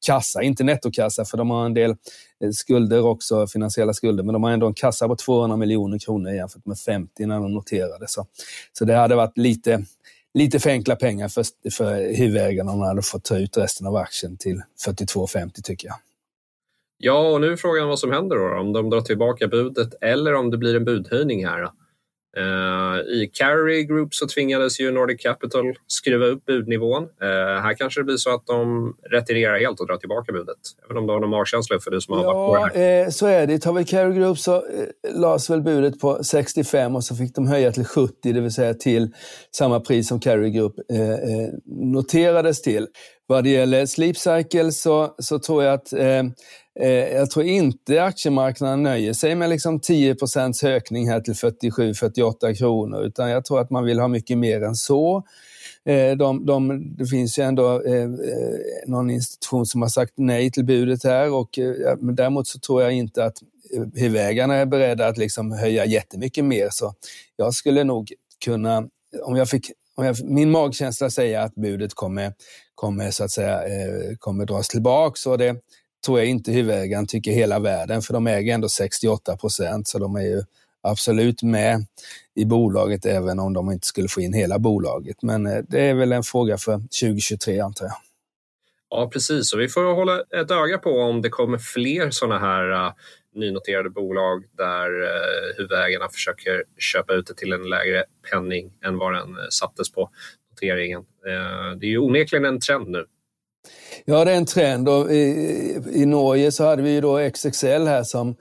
kassa, 0.06 0.42
inte 0.42 0.64
nettokassa 0.64 1.26
för 1.26 1.38
de 1.38 1.50
har 1.50 1.66
en 1.66 1.74
del 1.74 1.90
eh, 2.44 2.52
skulder 2.52 3.06
också, 3.06 3.48
finansiella 3.48 3.94
skulder, 3.94 4.24
men 4.24 4.34
de 4.34 4.44
har 4.44 4.52
ändå 4.52 4.69
en 4.70 4.74
kassa 4.74 5.08
på 5.08 5.16
200 5.16 5.58
miljoner 5.58 6.00
kronor 6.00 6.32
jämfört 6.32 6.66
med 6.66 6.78
50 6.78 7.26
när 7.26 7.40
de 7.40 7.54
noterade. 7.54 8.08
Så, 8.08 8.26
så 8.74 8.86
det 8.86 8.96
hade 8.96 9.16
varit 9.16 9.38
lite, 9.38 9.86
lite 10.34 10.60
för 10.60 10.70
enkla 10.70 10.96
pengar 10.96 11.28
för, 11.28 11.46
för 11.72 12.18
huvudägarna 12.18 12.72
om 12.72 12.80
de 12.80 12.88
hade 12.88 13.02
fått 13.02 13.24
ta 13.24 13.38
ut 13.38 13.58
resten 13.58 13.88
av 13.88 13.96
aktien 13.96 14.38
till 14.38 14.62
42,50 14.86 15.62
tycker 15.64 15.88
jag. 15.88 15.98
Ja, 16.98 17.30
och 17.30 17.42
nu 17.42 17.52
är 17.52 17.56
frågan 17.56 17.88
vad 17.88 18.00
som 18.00 18.12
händer 18.12 18.36
då, 18.36 18.60
om 18.60 18.74
de 18.74 18.90
drar 18.90 19.02
tillbaka 19.02 19.48
budet 19.48 19.94
eller 20.02 20.34
om 20.34 20.52
det 20.52 20.58
blir 20.58 20.76
en 20.76 20.86
budhöjning 20.86 21.46
här. 21.46 21.70
Uh, 22.38 23.00
I 23.00 23.30
Carry 23.34 23.84
Group 23.84 24.14
så 24.14 24.28
tvingades 24.28 24.80
ju 24.80 24.92
Nordic 24.92 25.22
Capital 25.22 25.74
skruva 25.88 26.26
upp 26.26 26.46
budnivån. 26.46 27.04
Uh, 27.04 27.30
här 27.62 27.74
kanske 27.74 28.00
det 28.00 28.04
blir 28.04 28.18
så 28.18 28.36
att 28.36 28.46
de 28.46 28.94
retirerar 29.12 29.60
helt 29.60 29.80
och 29.80 29.88
drar 29.88 29.98
tillbaka 29.98 30.32
budet. 30.32 30.58
Även 30.86 30.98
om 30.98 31.08
du 31.08 31.14
har 31.14 31.20
någon 31.20 31.30
magkänsla 31.30 31.80
för 31.80 31.92
det 31.92 32.02
som 32.02 32.18
har 32.18 32.24
ja, 32.24 32.34
varit 32.34 32.74
på 32.74 32.80
det 32.80 33.02
eh, 33.02 33.10
så 33.10 33.26
är 33.26 33.48
det. 33.48 33.60
Tar 33.60 33.74
vi 33.74 33.86
Carry 33.86 34.14
Group 34.14 34.38
så 34.38 34.56
eh, 34.56 34.62
lades 35.14 35.50
väl 35.50 35.62
budet 35.62 36.00
på 36.00 36.24
65 36.24 36.96
och 36.96 37.04
så 37.04 37.16
fick 37.16 37.36
de 37.36 37.48
höja 37.48 37.72
till 37.72 37.86
70, 37.86 38.34
det 38.34 38.42
vill 38.42 38.54
säga 38.54 38.74
till 38.74 39.14
samma 39.52 39.80
pris 39.80 40.08
som 40.08 40.20
Carry 40.20 40.50
Group 40.50 40.74
eh, 40.92 41.12
eh 41.12 41.50
noterades 41.66 42.62
till. 42.62 42.88
Vad 43.30 43.44
det 43.44 43.50
gäller 43.50 43.86
Sleep 43.86 44.18
Cycle 44.18 44.72
så, 44.72 45.16
så 45.20 45.40
tror 45.40 45.64
jag 45.64 45.74
att 45.74 45.94
eh, 45.94 46.24
eh 46.80 46.90
jag 46.90 47.32
tror 47.32 47.46
inte 47.46 48.04
aktiemarknaden 48.04 48.84
nöjer 48.84 49.14
sig 49.14 49.36
med 49.36 49.50
liksom 49.50 49.80
10 49.80 50.16
ökning 50.64 51.10
här 51.10 51.22
till 51.22 51.34
47-48 51.34 52.54
kronor, 52.54 53.04
utan 53.04 53.30
jag 53.30 53.46
tror 53.46 53.60
att 53.60 53.70
man 53.70 53.86
vill 53.86 54.00
ha 54.00 54.08
mycket 54.08 54.38
mer 54.38 54.64
än 54.64 54.76
så. 54.76 55.24
Eh, 55.86 56.18
de, 56.18 56.46
de, 56.46 56.84
det 56.98 57.06
finns 57.06 57.40
ju 57.40 57.44
ändå 57.44 57.82
eh, 57.82 58.04
eh, 58.04 58.10
någon 58.88 59.10
institution 59.10 59.66
som 59.66 59.82
har 59.82 59.90
sagt 59.90 60.14
nej 60.16 60.52
till 60.52 60.66
budet 60.66 61.04
här, 61.04 61.34
och, 61.34 61.60
eh, 61.60 61.98
men 62.00 62.16
däremot 62.16 62.48
så 62.48 62.60
tror 62.60 62.82
jag 62.82 62.92
inte 62.92 63.26
att 63.26 63.38
huvudägarna 63.96 64.56
är 64.56 64.66
beredda 64.66 65.08
att 65.08 65.18
liksom 65.18 65.52
höja 65.52 65.86
jättemycket 65.86 66.46
mer. 66.46 66.68
Så 66.72 66.94
jag 67.36 67.54
skulle 67.54 67.84
nog 67.84 68.14
kunna, 68.46 68.88
om 69.24 69.36
jag 69.36 69.50
fick 69.50 69.72
min 70.24 70.52
magkänsla 70.52 71.10
säger 71.10 71.40
att 71.40 71.56
budet 71.56 71.94
kommer, 71.94 72.34
kommer, 72.76 73.12
så 73.12 73.24
att 73.24 73.32
säga, 73.32 73.64
eh, 73.64 74.16
kommer 74.20 74.46
dras 74.46 74.68
tillbaka 74.68 75.30
och 75.30 75.38
det 75.38 75.56
tror 76.06 76.20
jag 76.20 76.28
inte 76.28 76.52
huvudägaren 76.52 77.08
tycker 77.08 77.32
hela 77.32 77.60
världen, 77.60 78.02
för 78.02 78.14
de 78.14 78.28
äger 78.28 78.54
ändå 78.54 78.70
68 78.70 79.38
procent, 79.38 79.88
så 79.88 80.00
de 80.00 80.16
är 80.16 80.22
ju 80.22 80.44
absolut 80.82 81.44
med 81.44 81.86
i 82.36 82.46
bolaget 82.46 83.06
även 83.06 83.40
om 83.40 83.54
de 83.54 83.72
inte 83.72 83.88
skulle 83.88 84.08
få 84.08 84.22
in 84.22 84.34
hela 84.34 84.60
bolaget. 84.60 85.22
Men 85.22 85.48
eh, 85.48 85.64
det 85.68 85.82
är 85.82 85.94
väl 85.94 86.12
en 86.12 86.24
fråga 86.24 86.58
för 86.58 86.78
2023 86.78 87.60
antar 87.60 87.86
jag. 87.86 87.96
Ja, 88.90 89.10
precis. 89.14 89.54
Och 89.54 89.60
vi 89.60 89.70
får 89.70 89.96
hålla 89.96 90.20
ett 90.42 90.52
öga 90.52 90.78
på 90.78 90.90
om 90.90 91.22
det 91.22 91.30
kommer 91.30 91.58
fler 91.58 92.10
sådana 92.12 92.40
här 92.40 92.72
uh, 92.72 92.94
nynoterade 93.36 93.90
bolag 93.90 94.44
där 94.58 95.04
eh, 95.04 95.58
huvudägarna 95.58 96.10
försöker 96.10 96.64
köpa 96.78 97.14
ut 97.14 97.28
det 97.28 97.34
till 97.34 97.54
en 97.54 97.70
lägre 97.70 98.04
penning 98.32 98.72
än 98.86 98.98
vad 98.98 99.14
den 99.14 99.30
eh, 99.30 99.44
sattes 99.50 99.92
på 99.92 100.10
noteringen. 100.52 101.00
Eh, 101.00 101.78
det 101.80 101.86
är 101.86 101.90
ju 101.90 102.00
onekligen 102.00 102.46
en 102.46 102.60
trend 102.60 102.88
nu. 102.88 103.06
Ja, 104.06 104.26
det 104.26 104.32
är 104.32 104.38
en 104.38 104.46
trend. 104.46 104.90
Och 104.90 105.12
i, 105.12 105.78
I 105.94 106.06
Norge 106.06 106.52
så 106.52 106.66
hade 106.66 106.82
vi 106.82 106.92
ju 106.92 107.02
då 107.02 107.30
XXL 107.30 107.88
här 107.88 108.04
som 108.04 108.36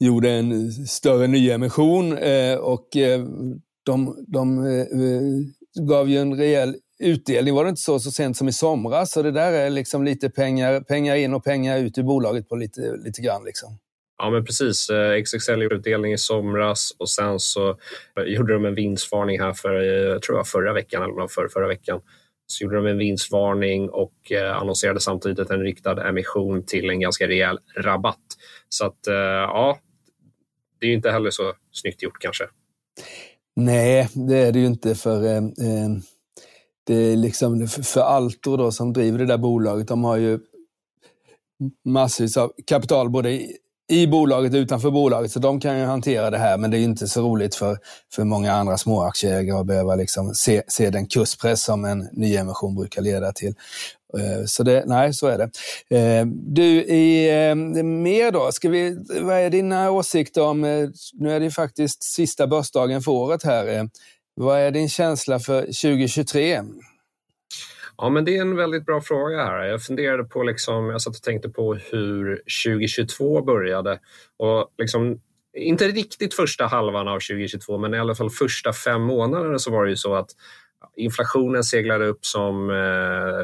gjorde 0.00 0.30
en 0.30 0.72
större 0.72 1.26
nyemission 1.26 2.18
och 2.60 2.88
de, 3.84 4.24
de 4.28 4.64
gav 5.88 6.08
ju 6.08 6.18
en 6.18 6.36
rejäl 6.36 6.76
utdelning, 7.02 7.54
var 7.54 7.64
det 7.64 7.70
inte 7.70 7.82
så, 7.82 8.00
så 8.00 8.10
sent 8.10 8.36
som 8.36 8.48
i 8.48 8.52
somras. 8.52 9.12
Så 9.12 9.22
det 9.22 9.30
där 9.30 9.52
är 9.52 9.70
liksom 9.70 10.04
lite 10.04 10.30
pengar, 10.30 10.80
pengar 10.80 11.16
in 11.16 11.34
och 11.34 11.44
pengar 11.44 11.78
ut 11.78 11.98
i 11.98 12.02
bolaget 12.02 12.48
på 12.48 12.56
lite, 12.56 12.96
lite 12.96 13.22
grann. 13.22 13.44
Liksom. 13.44 13.78
Ja, 14.22 14.30
men 14.30 14.44
precis. 14.44 14.90
Eh, 14.90 15.22
XXL 15.22 15.62
gjorde 15.62 15.74
utdelning 15.74 16.12
i 16.12 16.18
somras 16.18 16.94
och 16.98 17.10
sen 17.10 17.40
så 17.40 17.68
eh, 17.70 18.24
gjorde 18.26 18.52
de 18.52 18.64
en 18.64 18.74
vinstvarning 18.74 19.40
här 19.40 19.52
för, 19.52 19.80
eh, 19.80 20.10
jag 20.10 20.22
tror 20.22 20.38
jag 20.38 20.48
förra 20.48 20.72
veckan 20.72 21.02
eller 21.02 21.28
för 21.28 21.48
förra 21.48 21.68
veckan. 21.68 22.00
Så 22.46 22.64
gjorde 22.64 22.76
de 22.76 22.86
en 22.86 22.98
vinstvarning 22.98 23.90
och 23.90 24.32
annonserade 24.54 25.00
samtidigt 25.00 25.50
en 25.50 25.60
riktad 25.60 26.08
emission 26.08 26.66
till 26.66 26.90
en 26.90 27.00
ganska 27.00 27.28
rejäl 27.28 27.58
rabatt. 27.76 28.18
Så 28.68 28.86
att 28.86 28.98
ja, 29.06 29.78
det 30.80 30.86
är 30.86 30.88
ju 30.88 30.94
inte 30.94 31.10
heller 31.10 31.30
så 31.30 31.52
snyggt 31.72 32.02
gjort 32.02 32.18
kanske. 32.20 32.44
Nej, 33.56 34.08
det 34.14 34.36
är 34.36 34.52
det 34.52 34.58
ju 34.58 34.66
inte 34.66 34.94
för 34.94 35.24
eh, 35.24 35.36
eh 35.36 35.90
det 36.84 36.94
är 36.94 37.16
liksom 37.16 37.68
för 37.68 38.00
Altor 38.00 38.58
då 38.58 38.72
som 38.72 38.92
driver 38.92 39.18
det 39.18 39.26
där 39.26 39.38
bolaget. 39.38 39.88
De 39.88 40.04
har 40.04 40.16
ju 40.16 40.38
massvis 41.84 42.36
av 42.36 42.52
kapital 42.66 43.10
både 43.10 43.48
i 43.92 44.06
bolaget 44.06 44.54
utanför 44.54 44.90
bolaget, 44.90 45.32
så 45.32 45.38
de 45.38 45.60
kan 45.60 45.78
ju 45.78 45.84
hantera 45.84 46.30
det 46.30 46.38
här, 46.38 46.58
men 46.58 46.70
det 46.70 46.78
är 46.78 46.80
inte 46.80 47.08
så 47.08 47.22
roligt 47.22 47.54
för, 47.54 47.78
för 48.14 48.24
många 48.24 48.52
andra 48.52 48.78
småaktieägare 48.78 49.58
att 49.58 49.66
behöva 49.66 49.94
liksom 49.94 50.34
se, 50.34 50.62
se 50.68 50.90
den 50.90 51.06
kurspress 51.06 51.64
som 51.64 51.84
en 51.84 52.08
nyemission 52.12 52.74
brukar 52.74 53.02
leda 53.02 53.32
till. 53.32 53.54
Eh, 54.18 54.44
så 54.46 54.62
det, 54.62 54.84
nej, 54.86 55.14
så 55.14 55.26
är 55.26 55.38
det. 55.38 55.50
Eh, 55.98 56.26
du, 56.26 56.64
i, 56.82 57.30
eh, 57.48 57.54
mer 57.84 58.30
då, 58.30 58.52
ska 58.52 58.68
vi, 58.68 59.04
vad 59.20 59.36
är 59.36 59.50
dina 59.50 59.90
åsikter 59.90 60.42
om, 60.42 60.60
nu 61.12 61.32
är 61.32 61.40
det 61.40 61.50
faktiskt 61.50 62.02
sista 62.02 62.46
börsdagen 62.46 63.02
för 63.02 63.12
året 63.12 63.44
här. 63.44 63.88
Vad 64.34 64.60
är 64.60 64.70
din 64.70 64.88
känsla 64.88 65.40
för 65.40 65.60
2023? 65.60 66.62
Ja, 68.02 68.08
men 68.08 68.24
det 68.24 68.36
är 68.36 68.40
en 68.40 68.56
väldigt 68.56 68.86
bra 68.86 69.00
fråga 69.00 69.44
här. 69.44 69.64
Jag 69.64 69.82
funderade 69.82 70.24
på, 70.24 70.42
liksom, 70.42 70.90
jag 70.90 71.02
satt 71.02 71.16
och 71.16 71.22
tänkte 71.22 71.48
på 71.48 71.74
hur 71.74 72.42
2022 72.64 73.42
började 73.42 74.00
och 74.36 74.74
liksom, 74.78 75.20
inte 75.56 75.88
riktigt 75.88 76.34
första 76.34 76.66
halvan 76.66 77.08
av 77.08 77.14
2022, 77.14 77.78
men 77.78 77.94
i 77.94 77.98
alla 77.98 78.14
fall 78.14 78.30
första 78.30 78.72
fem 78.72 79.02
månaderna 79.02 79.58
så 79.58 79.70
var 79.70 79.84
det 79.84 79.90
ju 79.90 79.96
så 79.96 80.14
att 80.14 80.30
inflationen 80.96 81.64
seglade 81.64 82.06
upp 82.06 82.26
som 82.26 82.70
eh, 82.70 83.40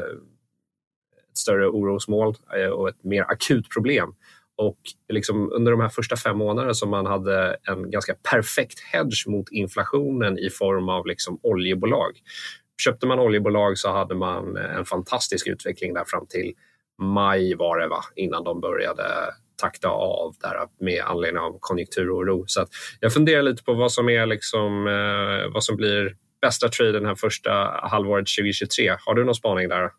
ett 1.31 1.37
större 1.37 1.67
orosmål 1.67 2.35
eh, 2.55 2.69
och 2.69 2.89
ett 2.89 3.03
mer 3.03 3.21
akut 3.21 3.69
problem. 3.69 4.13
Och 4.57 4.79
liksom 5.09 5.51
under 5.51 5.71
de 5.71 5.81
här 5.81 5.89
första 5.89 6.15
fem 6.17 6.37
månaderna 6.37 6.73
som 6.73 6.89
man 6.89 7.05
hade 7.05 7.57
en 7.63 7.91
ganska 7.91 8.15
perfekt 8.31 8.79
hedge 8.79 9.27
mot 9.27 9.51
inflationen 9.51 10.37
i 10.37 10.49
form 10.49 10.89
av 10.89 11.07
liksom 11.07 11.39
oljebolag. 11.43 12.11
Köpte 12.83 13.07
man 13.07 13.19
oljebolag 13.19 13.77
så 13.77 13.91
hade 13.91 14.15
man 14.15 14.57
eh, 14.57 14.75
en 14.75 14.85
fantastisk 14.85 15.47
utveckling 15.47 15.93
där 15.93 16.03
fram 16.07 16.25
till 16.27 16.53
maj 17.01 17.55
var 17.55 17.79
det 17.79 17.87
va, 17.87 18.03
innan 18.15 18.43
de 18.43 18.61
började 18.61 19.03
takta 19.61 19.87
av 19.89 20.35
där 20.41 20.85
med 20.85 21.03
anledning 21.05 21.43
av 21.43 21.57
konjunkturoro. 21.59 22.43
Så 22.47 22.65
jag 22.99 23.13
funderar 23.13 23.41
lite 23.41 23.63
på 23.63 23.73
vad 23.73 23.91
som 23.91 24.09
är 24.09 24.25
liksom, 24.25 24.87
eh, 24.87 25.53
vad 25.53 25.63
som 25.63 25.75
blir 25.75 26.15
bästa 26.41 26.69
traden 26.69 27.05
här 27.05 27.15
första 27.15 27.51
halvåret 27.81 28.27
2023. 28.27 28.95
Har 29.05 29.13
du 29.13 29.23
någon 29.23 29.35
spaning 29.35 29.69
där? 29.69 29.89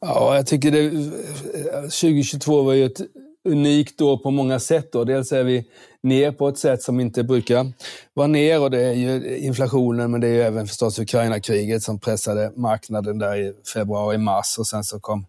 Ja, 0.00 0.36
jag 0.36 0.46
tycker 0.46 0.70
det, 0.70 0.84
eh, 0.84 1.82
2022 1.82 2.62
var 2.62 2.72
ju 2.72 2.84
ett 2.84 3.00
unikt 3.48 4.00
år 4.00 4.16
på 4.16 4.30
många 4.30 4.60
sätt. 4.60 4.92
Då. 4.92 5.04
Dels 5.04 5.32
är 5.32 5.44
vi 5.44 5.64
ner 6.04 6.32
på 6.32 6.48
ett 6.48 6.58
sätt 6.58 6.82
som 6.82 7.00
inte 7.00 7.24
brukar 7.24 7.72
vara 8.14 8.26
ner 8.26 8.60
och 8.60 8.70
det 8.70 8.80
är 8.80 8.92
ju 8.92 9.38
inflationen 9.38 10.10
men 10.10 10.20
det 10.20 10.26
är 10.26 10.32
ju 10.32 10.42
även 10.42 10.66
förstås 10.66 10.98
Ukraina-kriget 10.98 11.82
som 11.82 11.98
pressade 11.98 12.52
marknaden 12.56 13.18
där 13.18 13.36
i 13.36 13.52
februari-mars 13.74 14.58
och 14.58 14.66
sen 14.66 14.84
så 14.84 15.00
kom 15.00 15.26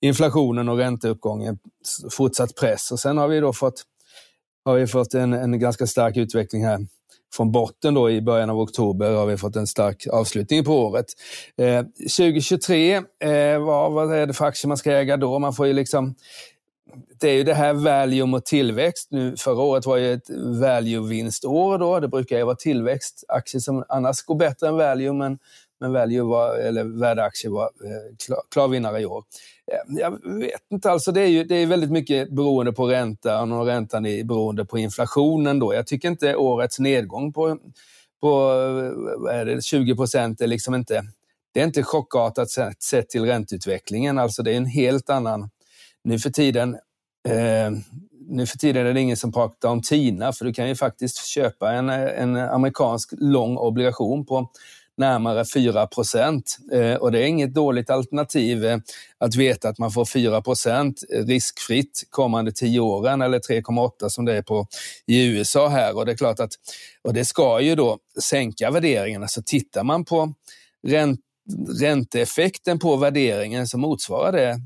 inflationen 0.00 0.68
och 0.68 0.78
ränteuppgången, 0.78 1.58
fortsatt 2.10 2.54
press 2.54 2.92
och 2.92 3.00
sen 3.00 3.18
har 3.18 3.28
vi 3.28 3.40
då 3.40 3.52
fått, 3.52 3.82
har 4.64 4.74
vi 4.74 4.86
fått 4.86 5.14
en, 5.14 5.32
en 5.32 5.58
ganska 5.58 5.86
stark 5.86 6.16
utveckling 6.16 6.64
här 6.64 6.86
från 7.34 7.52
botten 7.52 7.94
då 7.94 8.10
i 8.10 8.20
början 8.20 8.50
av 8.50 8.60
oktober 8.60 9.10
har 9.10 9.26
vi 9.26 9.36
fått 9.36 9.56
en 9.56 9.66
stark 9.66 10.06
avslutning 10.06 10.64
på 10.64 10.78
året. 10.78 11.06
Eh, 11.56 11.82
2023, 12.18 12.94
eh, 12.94 13.02
vad, 13.58 13.92
vad 13.92 14.14
är 14.14 14.26
det 14.26 14.32
för 14.32 14.44
aktier 14.44 14.68
man 14.68 14.76
ska 14.76 14.92
äga 14.92 15.16
då? 15.16 15.38
Man 15.38 15.52
får 15.52 15.66
ju 15.66 15.72
liksom 15.72 16.14
det 17.20 17.28
är 17.28 17.34
ju 17.34 17.44
det 17.44 17.54
här 17.54 17.72
value 17.72 18.26
mot 18.26 18.46
tillväxt. 18.46 19.08
Nu, 19.10 19.36
förra 19.36 19.62
året 19.62 19.86
var 19.86 19.96
ju 19.96 20.12
ett 20.12 20.30
value-vinstår. 20.60 21.78
Då. 21.78 22.00
Det 22.00 22.08
brukar 22.08 22.38
ju 22.38 22.44
vara 22.44 22.56
tillväxtaktier 22.56 23.60
som 23.60 23.84
annars 23.88 24.22
går 24.22 24.34
bättre 24.34 24.68
än 24.68 24.76
value, 24.76 25.12
men, 25.12 25.38
men 25.80 25.92
value 25.92 26.22
var, 26.22 26.54
eller 26.54 26.84
värdeaktier 26.84 27.52
var 27.52 27.64
eh, 27.64 28.16
klar, 28.26 28.40
klar 28.50 28.68
vinnare 28.68 29.00
i 29.00 29.06
år. 29.06 29.24
Eh, 29.72 29.96
jag 30.00 30.10
vet 30.38 30.60
inte, 30.70 30.90
alltså 30.90 31.12
det 31.12 31.20
är 31.20 31.26
ju 31.26 31.44
det 31.44 31.54
är 31.54 31.66
väldigt 31.66 31.90
mycket 31.90 32.30
beroende 32.30 32.72
på 32.72 32.86
räntan 32.86 33.52
och 33.52 33.66
räntan 33.66 34.06
är 34.06 34.24
beroende 34.24 34.64
på 34.64 34.78
inflationen. 34.78 35.58
Då. 35.58 35.74
Jag 35.74 35.86
tycker 35.86 36.08
inte 36.08 36.36
årets 36.36 36.78
nedgång 36.78 37.32
på, 37.32 37.58
på 38.20 38.50
eh, 39.28 39.34
är 39.34 39.44
det, 39.44 39.62
20 39.64 39.96
procent 39.96 40.40
är 40.40 40.46
liksom 40.46 40.74
inte 40.74 41.02
det 41.54 41.60
är 41.60 41.64
inte 41.64 41.82
chockartat 41.82 42.50
sett 42.82 43.08
till 43.08 43.24
ränteutvecklingen. 43.24 44.18
Alltså 44.18 44.42
det 44.42 44.52
är 44.52 44.56
en 44.56 44.66
helt 44.66 45.10
annan 45.10 45.50
nu 46.04 46.18
för 46.18 46.30
tiden 46.30 46.74
eh, 47.28 47.70
nu 48.28 48.46
för 48.46 48.58
tiden 48.58 48.86
är 48.86 48.94
det 48.94 49.00
ingen 49.00 49.16
som 49.16 49.32
pratar 49.32 49.68
om 49.68 49.82
TINA, 49.82 50.32
för 50.32 50.44
du 50.44 50.52
kan 50.52 50.68
ju 50.68 50.76
faktiskt 50.76 51.26
köpa 51.26 51.72
en, 51.72 51.88
en 51.88 52.36
amerikansk 52.36 53.14
lång 53.18 53.56
obligation 53.56 54.26
på 54.26 54.50
närmare 54.96 55.44
4 55.54 55.86
procent. 55.86 56.58
Eh, 56.72 56.94
och 56.94 57.12
det 57.12 57.18
är 57.18 57.26
inget 57.26 57.54
dåligt 57.54 57.90
alternativ 57.90 58.64
eh, 58.64 58.78
att 59.18 59.34
veta 59.34 59.68
att 59.68 59.78
man 59.78 59.90
får 59.90 60.04
4 60.04 60.42
procent 60.42 61.00
riskfritt 61.10 62.04
kommande 62.10 62.52
10 62.52 62.80
åren 62.80 63.22
eller 63.22 63.38
3,8 63.38 64.08
som 64.08 64.24
det 64.24 64.36
är 64.36 64.42
på 64.42 64.66
i 65.06 65.26
USA 65.26 65.68
här. 65.68 65.96
Och 65.96 66.06
det 66.06 66.12
är 66.12 66.16
klart 66.16 66.40
att 66.40 66.52
och 67.02 67.14
det 67.14 67.24
ska 67.24 67.60
ju 67.60 67.74
då 67.74 67.98
sänka 68.22 68.70
värderingarna. 68.70 69.28
Så 69.28 69.40
alltså 69.40 69.42
tittar 69.50 69.84
man 69.84 70.04
på 70.04 70.34
ränt, 70.86 71.20
ränteeffekten 71.80 72.78
på 72.78 72.96
värderingen 72.96 73.68
så 73.68 73.78
motsvarar 73.78 74.32
det 74.32 74.60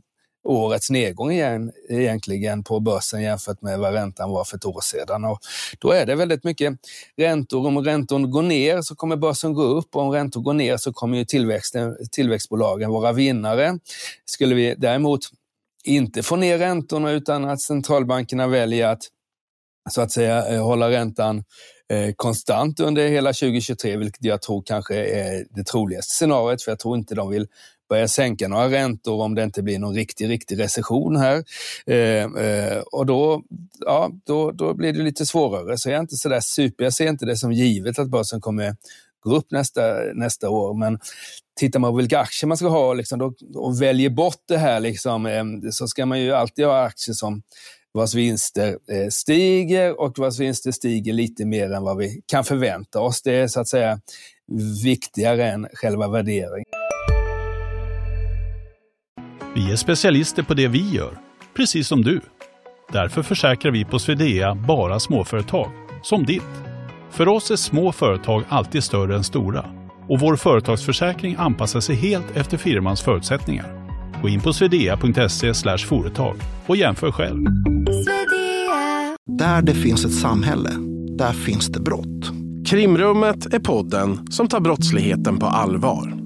årets 0.47 0.91
nedgång 0.91 1.33
igen, 1.33 1.73
egentligen 1.89 2.65
på 2.65 2.81
börsen 2.81 3.23
jämfört 3.23 3.63
med 3.63 3.79
vad 3.79 3.93
räntan 3.93 4.31
var 4.31 4.45
för 4.45 4.57
ett 4.57 4.65
år 4.65 4.81
sedan. 4.81 5.25
Och 5.25 5.39
då 5.79 5.91
är 5.91 6.07
det 6.07 6.15
väldigt 6.15 6.45
mycket 6.45 6.75
räntor. 7.17 7.67
Om 7.67 7.85
räntorna 7.85 8.29
går 8.29 8.43
ner 8.43 8.83
så 8.83 8.95
kommer 8.95 9.17
börsen 9.17 9.55
gå 9.55 9.63
upp 9.63 9.97
och 9.97 10.03
om 10.03 10.11
räntor 10.11 10.41
går 10.41 10.55
ner 10.55 10.77
så 10.77 10.93
kommer 10.93 11.19
ju 11.19 11.25
tillväxtbolagen 12.11 12.91
vara 12.91 13.13
vinnare. 13.13 13.79
Skulle 14.25 14.55
vi 14.55 14.75
däremot 14.79 15.21
inte 15.85 16.23
få 16.23 16.37
ner 16.37 16.59
räntorna 16.59 17.11
utan 17.11 17.45
att 17.45 17.61
centralbankerna 17.61 18.47
väljer 18.47 18.89
att 18.89 19.03
så 19.91 20.01
att 20.01 20.13
säga 20.13 20.55
eh, 20.55 20.63
hålla 20.63 20.91
räntan 20.91 21.45
eh, 21.89 22.13
konstant 22.17 22.81
under 22.81 23.09
hela 23.09 23.33
2023, 23.33 23.97
vilket 23.97 24.25
jag 24.25 24.43
tror 24.43 24.63
kanske 24.67 24.95
är 24.95 25.47
det 25.51 25.65
troligaste 25.65 26.15
scenariot, 26.15 26.63
för 26.63 26.71
jag 26.71 26.79
tror 26.79 26.97
inte 26.97 27.15
de 27.15 27.31
vill 27.31 27.47
börja 27.89 28.09
sänka 28.09 28.49
några 28.49 28.71
räntor 28.71 29.23
om 29.23 29.35
det 29.35 29.43
inte 29.43 29.63
blir 29.63 29.79
någon 29.79 29.95
riktig, 29.95 30.29
riktig 30.29 30.59
recession 30.59 31.17
här. 31.17 31.45
Eh, 31.87 32.45
eh, 32.45 32.79
och 32.93 33.07
då, 33.07 33.43
ja, 33.87 34.11
då, 34.27 34.51
då 34.51 34.75
blir 34.75 34.93
det 34.93 35.03
lite 35.03 35.27
svårare. 35.27 35.79
Så 35.79 35.89
jag 35.89 35.97
är 35.97 36.01
inte 36.01 36.17
så 36.17 36.29
där 36.29 36.41
super, 36.41 36.85
jag 36.85 36.93
ser 36.93 37.09
inte 37.09 37.27
det 37.27 37.37
som 37.37 37.53
givet 37.53 37.99
att 37.99 38.09
börsen 38.09 38.41
kommer 38.41 38.77
gå 39.21 39.37
upp 39.37 39.51
nästa, 39.51 39.81
nästa 40.15 40.51
år. 40.51 40.75
Men 40.75 40.99
tittar 41.61 41.81
man 41.81 41.93
på 41.93 41.97
vilka 41.97 42.19
aktier 42.19 42.49
man 42.49 42.57
ska 42.57 42.69
ha 42.69 42.95
liksom, 42.95 43.19
då, 43.19 43.35
och 43.55 43.83
väljer 43.83 44.11
bort 44.11 44.43
det 44.49 44.59
här 44.59 44.81
liksom, 44.81 45.27
eh, 45.27 45.45
så 45.71 45.89
ska 45.89 46.07
man 46.07 46.21
ju 46.21 46.33
alltid 46.33 46.65
ha 46.67 46.83
aktier 46.83 47.15
som 47.15 47.43
vars 47.93 48.15
vinster 48.15 48.69
eh, 48.69 49.09
stiger 49.11 50.01
och 50.01 50.19
vars 50.19 50.39
vinster 50.39 50.73
stiger 50.73 51.13
lite 51.13 51.45
mer 51.45 51.73
än 51.73 51.83
vad 51.83 51.97
vi 51.97 52.23
kan 52.27 52.45
förvänta 52.45 53.01
oss. 53.01 53.23
Det 53.23 53.33
är 53.33 53.49
så 53.49 53.61
att 53.61 53.69
säga 53.69 54.01
viktigare 54.85 55.51
än 55.51 55.67
själva 55.73 56.09
värderingen. 56.09 56.86
Vi 59.67 59.73
är 59.73 59.77
specialister 59.77 60.43
på 60.43 60.55
det 60.55 60.69
vi 60.69 60.91
gör, 60.91 61.19
precis 61.57 61.89
som 61.89 62.03
du. 62.03 62.21
Därför 62.93 63.23
försäkrar 63.23 63.73
vi 63.73 63.85
på 63.85 63.99
Swedea 63.99 64.55
bara 64.55 65.01
småföretag, 65.01 65.71
som 66.03 66.25
ditt. 66.25 66.63
För 67.11 67.29
oss 67.29 67.51
är 67.51 67.57
små 67.57 67.93
företag 67.93 68.45
alltid 68.49 68.85
större 68.85 69.17
än 69.17 69.25
stora 69.25 69.65
och 70.09 70.21
vår 70.21 70.37
företagsförsäkring 70.37 71.37
anpassar 71.39 71.81
sig 71.81 71.97
helt 71.97 72.37
efter 72.37 72.57
firmans 72.57 73.03
förutsättningar. 73.03 73.89
Gå 74.23 74.29
in 74.29 74.41
på 74.41 74.53
swedea.se 74.53 75.55
företag 75.79 76.37
och 76.67 76.77
jämför 76.77 77.13
själv. 77.13 77.45
Där 79.39 79.63
det 79.63 79.75
finns 79.75 80.05
ett 80.05 80.15
samhälle, 80.15 80.71
där 81.19 81.33
finns 81.33 81.67
det 81.67 81.81
brott. 81.81 82.33
Krimrummet 82.67 83.55
är 83.55 83.61
podden 83.61 84.27
som 84.31 84.49
tar 84.49 84.61
brottsligheten 84.61 85.39
på 85.39 85.47
allvar. 85.47 86.26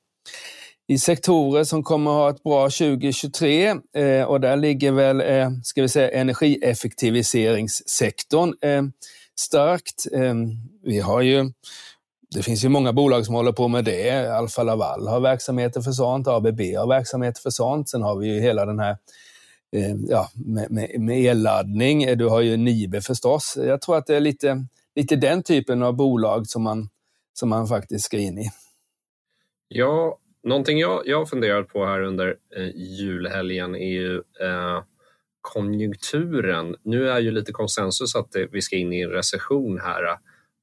i 0.91 0.97
sektorer 0.97 1.63
som 1.63 1.83
kommer 1.83 2.11
att 2.11 2.17
ha 2.17 2.29
ett 2.29 2.43
bra 2.43 2.69
2023 2.69 3.75
eh, 3.95 4.23
och 4.23 4.41
där 4.41 4.57
ligger 4.57 4.91
väl, 4.91 5.21
eh, 5.21 5.49
ska 5.63 5.81
vi 5.81 5.89
säga, 5.89 6.11
energieffektiviseringssektorn 6.11 8.53
eh, 8.61 8.83
starkt. 9.39 10.07
Eh, 10.13 10.33
vi 10.83 10.99
har 10.99 11.21
ju 11.21 11.51
det 12.35 12.43
finns 12.43 12.63
ju 12.63 12.69
många 12.69 12.93
bolag 12.93 13.25
som 13.25 13.35
håller 13.35 13.51
på 13.51 13.67
med 13.67 13.85
det. 13.85 14.37
Alfa 14.37 14.63
Laval 14.63 15.07
har 15.07 15.19
verksamheter 15.19 15.81
för 15.81 15.91
sånt, 15.91 16.27
ABB 16.27 16.61
har 16.77 16.87
verksamheter 16.87 17.41
för 17.41 17.49
sånt. 17.49 17.89
Sen 17.89 18.01
har 18.01 18.15
vi 18.15 18.27
ju 18.27 18.41
hela 18.41 18.65
den 18.65 18.79
här 18.79 18.97
eh, 19.75 19.95
ja, 20.07 20.29
med, 20.33 20.71
med, 20.71 20.99
med 20.99 21.25
elladdning. 21.25 22.17
Du 22.17 22.27
har 22.27 22.41
ju 22.41 22.57
Nibe 22.57 23.01
förstås. 23.01 23.57
Jag 23.57 23.81
tror 23.81 23.97
att 23.97 24.07
det 24.07 24.15
är 24.15 24.19
lite 24.19 24.65
lite 24.95 25.15
den 25.15 25.43
typen 25.43 25.83
av 25.83 25.93
bolag 25.93 26.47
som 26.47 26.63
man, 26.63 26.89
som 27.33 27.49
man 27.49 27.67
faktiskt 27.67 28.05
ska 28.05 28.17
in 28.17 28.37
i. 28.37 28.51
Ja, 29.67 30.17
någonting 30.43 30.79
jag, 30.79 31.01
jag 31.05 31.29
funderat 31.29 31.67
på 31.67 31.85
här 31.85 32.01
under 32.01 32.35
eh, 32.55 32.69
julhelgen 32.75 33.75
är 33.75 33.91
ju 33.91 34.15
eh, 34.15 34.83
konjunkturen. 35.41 36.75
Nu 36.83 37.09
är 37.09 37.19
ju 37.19 37.31
lite 37.31 37.51
konsensus 37.51 38.15
att 38.15 38.31
det, 38.31 38.47
vi 38.51 38.61
ska 38.61 38.75
in 38.75 38.93
i 38.93 39.01
en 39.01 39.09
recession 39.09 39.79
här 39.79 40.17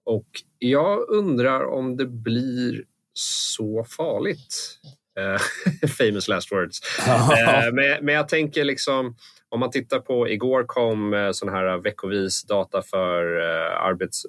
och 0.04 0.28
jag 0.58 1.08
undrar 1.08 1.64
om 1.64 1.96
det 1.96 2.06
blir 2.06 2.84
så 3.12 3.84
farligt. 3.84 4.78
Eh, 5.18 5.88
famous 5.98 6.28
last 6.28 6.52
words. 6.52 6.80
eh, 7.08 7.72
men, 7.72 8.04
men 8.04 8.14
jag 8.14 8.28
tänker 8.28 8.64
liksom 8.64 9.16
om 9.48 9.60
man 9.60 9.70
tittar 9.70 9.98
på, 9.98 10.28
igår 10.28 10.64
kom 10.64 11.14
eh, 11.14 11.30
sån 11.32 11.48
här 11.48 11.78
veckovis 11.78 12.42
data 12.42 12.82
för 12.82 13.40
eh, 13.40 13.82
arbets, 13.82 14.26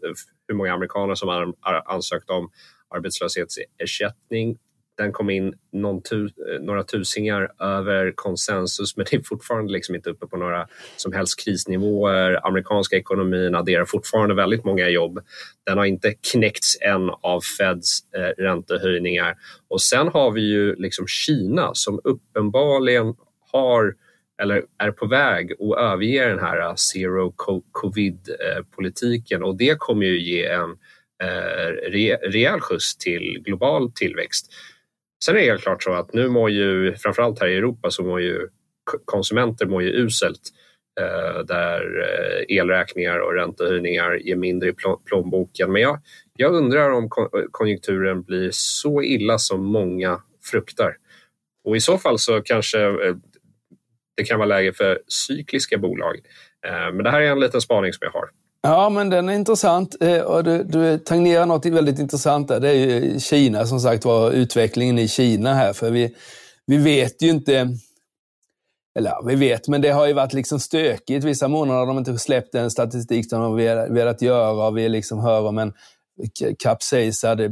hur 0.47 0.55
många 0.55 0.73
amerikaner 0.73 1.15
som 1.15 1.29
har 1.29 1.53
ansökt 1.85 2.29
om 2.29 2.51
arbetslöshetsersättning 2.95 4.57
den 4.99 5.11
kom 5.11 5.29
in 5.29 5.53
tu, 6.09 6.25
eh, 6.25 6.61
några 6.61 6.83
tusingar 6.83 7.51
över 7.59 8.11
konsensus 8.15 8.97
men 8.97 9.05
det 9.09 9.17
är 9.17 9.21
fortfarande 9.21 9.73
liksom 9.73 9.95
inte 9.95 10.09
uppe 10.09 10.27
på 10.27 10.37
några 10.37 10.67
som 10.97 11.13
helst 11.13 11.43
krisnivåer. 11.43 12.47
Amerikanska 12.47 12.97
ekonomin 12.97 13.55
adderar 13.55 13.85
fortfarande 13.85 14.35
väldigt 14.35 14.65
många 14.65 14.89
jobb. 14.89 15.19
Den 15.65 15.77
har 15.77 15.85
inte 15.85 16.13
knäckts 16.31 16.77
än 16.81 17.09
av 17.09 17.41
Feds 17.41 17.99
eh, 18.15 18.43
räntehöjningar. 18.43 19.35
Och 19.67 19.81
sen 19.81 20.07
har 20.07 20.31
vi 20.31 20.41
ju 20.41 20.75
liksom 20.75 21.07
Kina 21.07 21.71
som 21.73 21.99
uppenbarligen 22.03 23.15
har 23.51 23.95
eller 24.41 24.63
är 24.77 24.91
på 24.91 25.07
väg 25.07 25.51
att 25.51 25.77
överge 25.77 26.29
den 26.29 26.39
här 26.39 26.59
eh, 26.59 26.75
zero 26.75 27.33
covid-politiken 27.71 29.41
eh, 29.41 29.47
och 29.47 29.57
det 29.57 29.75
kommer 29.79 30.05
ju 30.05 30.19
ge 30.19 30.45
en 30.45 30.77
rejäl 32.31 32.59
skjuts 32.59 32.97
till 32.97 33.41
global 33.45 33.91
tillväxt. 33.91 34.53
Sen 35.25 35.35
är 35.35 35.39
det 35.39 35.45
helt 35.45 35.61
klart 35.61 35.83
så 35.83 35.93
att 35.93 36.13
nu 36.13 36.27
mår 36.27 36.49
ju, 36.49 36.95
framförallt 36.95 37.39
här 37.39 37.47
i 37.47 37.57
Europa, 37.57 37.91
så 37.91 38.03
mår 38.03 38.21
ju 38.21 38.47
konsumenter 39.05 39.65
mår 39.65 39.83
ju 39.83 39.89
uselt 39.89 40.41
eh, 40.99 41.39
där 41.45 41.81
eh, 41.99 42.57
elräkningar 42.57 43.19
och 43.19 43.33
räntehöjningar 43.33 44.15
ger 44.15 44.35
mindre 44.35 44.69
i 44.69 44.73
plånboken. 45.05 45.71
Men 45.71 45.81
jag, 45.81 45.99
jag 46.35 46.53
undrar 46.53 46.91
om 46.91 47.09
konjunkturen 47.51 48.23
blir 48.23 48.49
så 48.51 49.01
illa 49.01 49.37
som 49.37 49.65
många 49.65 50.21
fruktar. 50.51 50.95
Och 51.63 51.77
i 51.77 51.79
så 51.79 51.97
fall 51.97 52.19
så 52.19 52.41
kanske 52.41 52.81
eh, 52.81 53.15
det 54.17 54.23
kan 54.23 54.39
vara 54.39 54.47
läge 54.47 54.73
för 54.73 54.99
cykliska 55.07 55.77
bolag. 55.77 56.19
Men 56.93 57.03
det 57.03 57.09
här 57.09 57.21
är 57.21 57.31
en 57.31 57.39
liten 57.39 57.61
spaning 57.61 57.93
som 57.93 58.05
jag 58.05 58.11
har. 58.11 58.29
Ja, 58.61 58.89
men 58.89 59.09
den 59.09 59.29
är 59.29 59.33
intressant. 59.33 59.95
Eh, 59.99 60.21
och 60.21 60.43
du, 60.43 60.63
du 60.63 60.97
tangerar 60.97 61.45
något 61.45 61.65
väldigt 61.65 61.99
intressant 61.99 62.47
där. 62.47 62.59
Det 62.59 62.69
är 62.69 62.73
ju 62.73 63.19
Kina, 63.19 63.65
som 63.65 63.79
sagt 63.79 64.05
var, 64.05 64.31
utvecklingen 64.31 64.99
i 64.99 65.07
Kina 65.07 65.53
här. 65.53 65.73
För 65.73 65.91
vi, 65.91 66.15
vi 66.65 66.77
vet 66.77 67.21
ju 67.21 67.29
inte, 67.29 67.77
eller 68.99 69.09
ja, 69.09 69.23
vi 69.25 69.35
vet, 69.35 69.67
men 69.67 69.81
det 69.81 69.89
har 69.89 70.07
ju 70.07 70.13
varit 70.13 70.33
liksom 70.33 70.59
stökigt. 70.59 71.25
Vissa 71.25 71.47
månader 71.47 71.79
har 71.79 71.87
de 71.87 71.97
inte 71.97 72.17
släppt 72.17 72.51
den 72.51 72.71
statistik 72.71 73.29
som 73.29 73.41
de 73.41 73.51
har 73.51 73.89
velat 73.89 74.21
göra. 74.21 74.67
Och 74.67 74.77
vi 74.77 74.89
liksom 74.89 75.19
hör 75.19 75.41
om 75.41 75.57
en 75.57 75.73
kapsejsad 76.59 77.41
eh, 77.41 77.51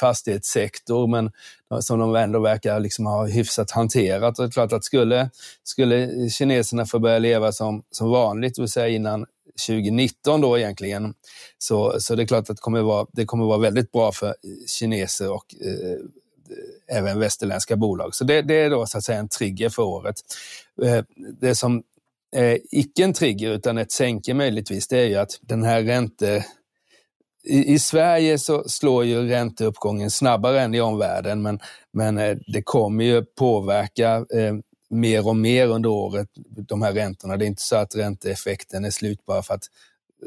fastighetssektor, 0.00 1.06
men 1.06 1.30
eh, 1.72 1.78
som 1.80 1.98
de 1.98 2.16
ändå 2.16 2.40
verkar 2.40 2.80
liksom 2.80 3.06
ha 3.06 3.26
hyfsat 3.26 3.70
hanterat. 3.70 4.38
Och 4.38 4.44
det 4.44 4.48
är 4.48 4.52
klart 4.52 4.72
att 4.72 4.84
skulle, 4.84 5.30
skulle 5.64 6.30
kineserna 6.30 6.86
få 6.86 6.98
börja 6.98 7.18
leva 7.18 7.52
som, 7.52 7.82
som 7.90 8.10
vanligt, 8.10 8.54
det 8.56 8.62
vill 8.62 8.70
säga 8.70 8.88
innan 8.88 9.26
2019 9.66 10.40
då 10.40 10.58
egentligen, 10.58 11.14
så, 11.58 12.00
så 12.00 12.14
det 12.14 12.22
är 12.22 12.26
klart 12.26 12.50
att 12.50 12.56
det 12.56 12.62
kommer 12.62 12.82
vara, 12.82 13.06
det 13.12 13.24
kommer 13.24 13.44
vara 13.44 13.58
väldigt 13.58 13.92
bra 13.92 14.12
för 14.12 14.34
kineser 14.66 15.32
och 15.32 15.54
eh, 15.60 16.96
även 16.98 17.18
västerländska 17.18 17.76
bolag. 17.76 18.14
Så 18.14 18.24
det, 18.24 18.42
det, 18.42 18.54
är 18.54 18.70
då 18.70 18.86
så 18.86 18.98
att 18.98 19.04
säga 19.04 19.18
en 19.18 19.28
trigger 19.28 19.68
för 19.68 19.82
året. 19.82 20.16
Eh, 20.82 21.04
det 21.40 21.54
som 21.54 21.82
är 22.36 22.58
icke 22.70 23.04
en 23.04 23.12
trigger 23.12 23.50
utan 23.50 23.78
ett 23.78 23.92
sänke 23.92 24.34
möjligtvis, 24.34 24.88
det 24.88 24.98
är 24.98 25.06
ju 25.06 25.16
att 25.16 25.38
den 25.40 25.64
här 25.64 25.82
ränte 25.82 26.44
i, 27.44 27.72
I, 27.72 27.78
Sverige 27.78 28.38
så 28.38 28.68
slår 28.68 29.04
ju 29.04 29.28
ränteuppgången 29.28 30.10
snabbare 30.10 30.60
än 30.60 30.74
i 30.74 30.80
omvärlden, 30.80 31.42
men, 31.42 31.60
men 31.92 32.18
eh, 32.18 32.36
det 32.46 32.62
kommer 32.62 33.04
ju 33.04 33.24
påverka 33.24 34.14
eh, 34.14 34.54
mer 34.90 35.26
och 35.26 35.36
mer 35.36 35.66
under 35.66 35.88
året, 35.90 36.28
de 36.68 36.82
här 36.82 36.92
räntorna. 36.92 37.36
Det 37.36 37.44
är 37.44 37.46
inte 37.46 37.62
så 37.62 37.76
att 37.76 37.96
ränteeffekten 37.96 38.84
är 38.84 38.90
slut 38.90 39.26
bara 39.26 39.42
för 39.42 39.54
att 39.54 39.64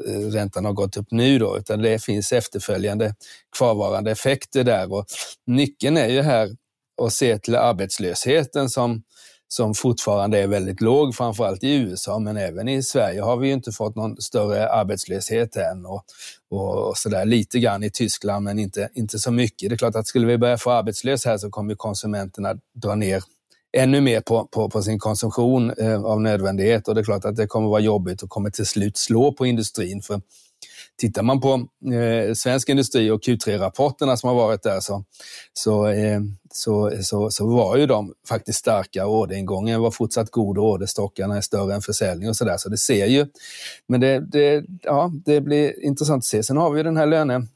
eh, 0.06 0.20
räntan 0.20 0.64
har 0.64 0.72
gått 0.72 0.96
upp 0.96 1.10
nu 1.10 1.38
då, 1.38 1.58
utan 1.58 1.82
det 1.82 2.02
finns 2.02 2.32
efterföljande 2.32 3.14
kvarvarande 3.56 4.10
effekter 4.10 4.64
där. 4.64 4.92
Och 4.92 5.06
nyckeln 5.46 5.96
är 5.96 6.08
ju 6.08 6.22
här 6.22 6.56
att 7.02 7.12
se 7.12 7.38
till 7.38 7.56
arbetslösheten 7.56 8.70
som, 8.70 9.02
som 9.48 9.74
fortfarande 9.74 10.38
är 10.38 10.46
väldigt 10.46 10.80
låg, 10.80 11.14
framförallt 11.14 11.64
i 11.64 11.74
USA, 11.74 12.18
men 12.18 12.36
även 12.36 12.68
i 12.68 12.82
Sverige 12.82 13.20
har 13.20 13.36
vi 13.36 13.50
inte 13.50 13.72
fått 13.72 13.96
någon 13.96 14.20
större 14.20 14.68
arbetslöshet 14.68 15.56
än. 15.56 15.86
Och, 15.86 16.04
och 16.50 16.96
sådär 16.96 17.24
lite 17.24 17.58
grann 17.58 17.82
i 17.82 17.90
Tyskland, 17.90 18.44
men 18.44 18.58
inte, 18.58 18.88
inte 18.94 19.18
så 19.18 19.30
mycket. 19.30 19.68
Det 19.68 19.74
är 19.74 19.78
klart 19.78 19.96
att 19.96 20.06
skulle 20.06 20.26
vi 20.26 20.38
börja 20.38 20.58
få 20.58 20.70
arbetslöshet 20.70 21.30
här 21.30 21.38
så 21.38 21.50
kommer 21.50 21.74
konsumenterna 21.74 22.54
dra 22.74 22.94
ner 22.94 23.22
ännu 23.72 24.00
mer 24.00 24.20
på, 24.20 24.46
på, 24.46 24.70
på 24.70 24.82
sin 24.82 24.98
konsumtion 24.98 25.70
eh, 25.70 26.04
av 26.04 26.20
nödvändighet 26.20 26.88
och 26.88 26.94
det 26.94 27.00
är 27.00 27.04
klart 27.04 27.24
att 27.24 27.36
det 27.36 27.46
kommer 27.46 27.68
vara 27.68 27.80
jobbigt 27.80 28.22
och 28.22 28.30
kommer 28.30 28.50
till 28.50 28.66
slut 28.66 28.96
slå 28.96 29.32
på 29.32 29.46
industrin. 29.46 30.02
För 30.02 30.20
Tittar 30.98 31.22
man 31.22 31.40
på 31.40 31.52
eh, 31.92 32.34
svensk 32.34 32.68
industri 32.68 33.10
och 33.10 33.22
Q3-rapporterna 33.22 34.16
som 34.16 34.28
har 34.28 34.36
varit 34.36 34.62
där 34.62 34.80
så, 34.80 35.04
så, 35.52 35.86
eh, 35.86 36.20
så, 36.52 36.90
så, 37.02 37.30
så, 37.30 37.46
var 37.46 37.76
ju 37.76 37.86
de 37.86 38.14
faktiskt 38.28 38.58
starka. 38.58 39.06
Orderingången 39.06 39.80
var 39.80 39.90
fortsatt 39.90 40.30
god 40.30 40.58
och 40.58 40.70
orderstockarna 40.70 41.36
är 41.36 41.40
större 41.40 41.74
än 41.74 41.82
försäljning 41.82 42.28
och 42.28 42.36
sådär. 42.36 42.56
Så 42.56 42.68
det 42.68 42.78
ser 42.78 43.06
ju. 43.06 43.26
Men 43.86 44.00
det, 44.00 44.20
det, 44.32 44.64
ja, 44.82 45.12
det 45.24 45.40
blir 45.40 45.84
intressant 45.84 46.20
att 46.20 46.24
se. 46.24 46.42
Sen 46.42 46.56
har 46.56 46.70
vi 46.70 46.82
den 46.82 46.96
här 46.96 47.06
löne 47.06 47.46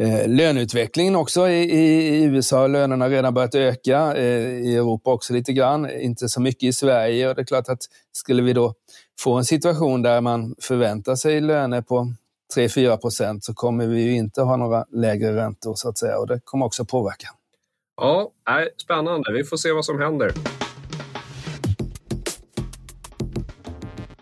Eh, 0.00 0.28
löneutvecklingen 0.28 1.16
också 1.16 1.48
i, 1.48 1.62
i, 1.62 2.24
USA 2.24 2.58
har 2.58 2.68
lönerna 2.68 3.08
redan 3.08 3.34
börjat 3.34 3.54
öka, 3.54 4.14
eh, 4.16 4.48
i 4.48 4.76
Europa 4.76 5.12
också 5.12 5.32
lite 5.32 5.52
grann, 5.52 5.90
inte 5.90 6.28
så 6.28 6.40
mycket 6.40 6.62
i 6.62 6.72
Sverige. 6.72 7.28
Och 7.28 7.34
det 7.34 7.42
är 7.42 7.46
klart 7.46 7.68
att 7.68 7.82
skulle 8.12 8.42
vi 8.42 8.52
då 8.52 8.74
få 9.20 9.34
en 9.34 9.44
situation 9.44 10.02
där 10.02 10.20
man 10.20 10.54
förväntar 10.58 11.14
sig 11.14 11.40
löner 11.40 11.82
på 11.82 12.12
3-4 12.56 12.96
procent 12.96 13.44
så 13.44 13.54
kommer 13.54 13.86
vi 13.86 14.02
ju 14.02 14.16
inte 14.16 14.42
ha 14.42 14.56
några 14.56 14.84
lägre 14.92 15.36
räntor 15.36 15.74
så 15.74 15.88
att 15.88 15.98
säga 15.98 16.18
och 16.18 16.26
det 16.26 16.40
kommer 16.44 16.66
också 16.66 16.84
påverka. 16.84 17.28
Ja, 17.96 18.32
spännande. 18.82 19.32
Vi 19.32 19.44
får 19.44 19.56
se 19.56 19.72
vad 19.72 19.84
som 19.84 20.00
händer. 20.00 20.32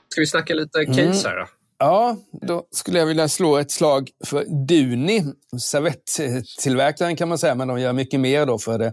Ska 0.09 0.21
vi 0.21 0.27
snacka 0.27 0.55
lite 0.55 0.85
case 0.85 1.01
mm. 1.01 1.15
här 1.25 1.37
då? 1.37 1.58
Ja, 1.79 2.17
då 2.33 2.67
skulle 2.71 2.99
jag 2.99 3.07
vilja 3.07 3.29
slå 3.29 3.57
ett 3.57 3.71
slag 3.71 4.11
för 4.25 4.45
Duni, 4.67 5.25
servettillverkaren 5.61 7.17
kan 7.17 7.29
man 7.29 7.39
säga, 7.39 7.55
men 7.55 7.69
de 7.69 7.81
gör 7.81 7.93
mycket 7.93 8.21
mer 8.21 8.47
då 8.47 8.59
för 8.59 8.79
det 8.79 8.93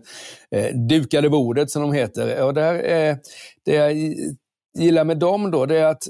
eh, 0.52 0.76
dukade 0.76 1.30
bordet 1.30 1.72
som 1.72 1.82
de 1.82 1.94
heter. 1.94 2.44
Och 2.44 2.54
där, 2.54 2.74
eh, 2.76 3.16
det 3.66 3.74
jag 3.76 3.94
gillar 4.78 5.04
med 5.04 5.18
dem 5.18 5.52
då, 5.52 5.66
det 5.66 5.78
är 5.78 5.86
att 5.86 6.04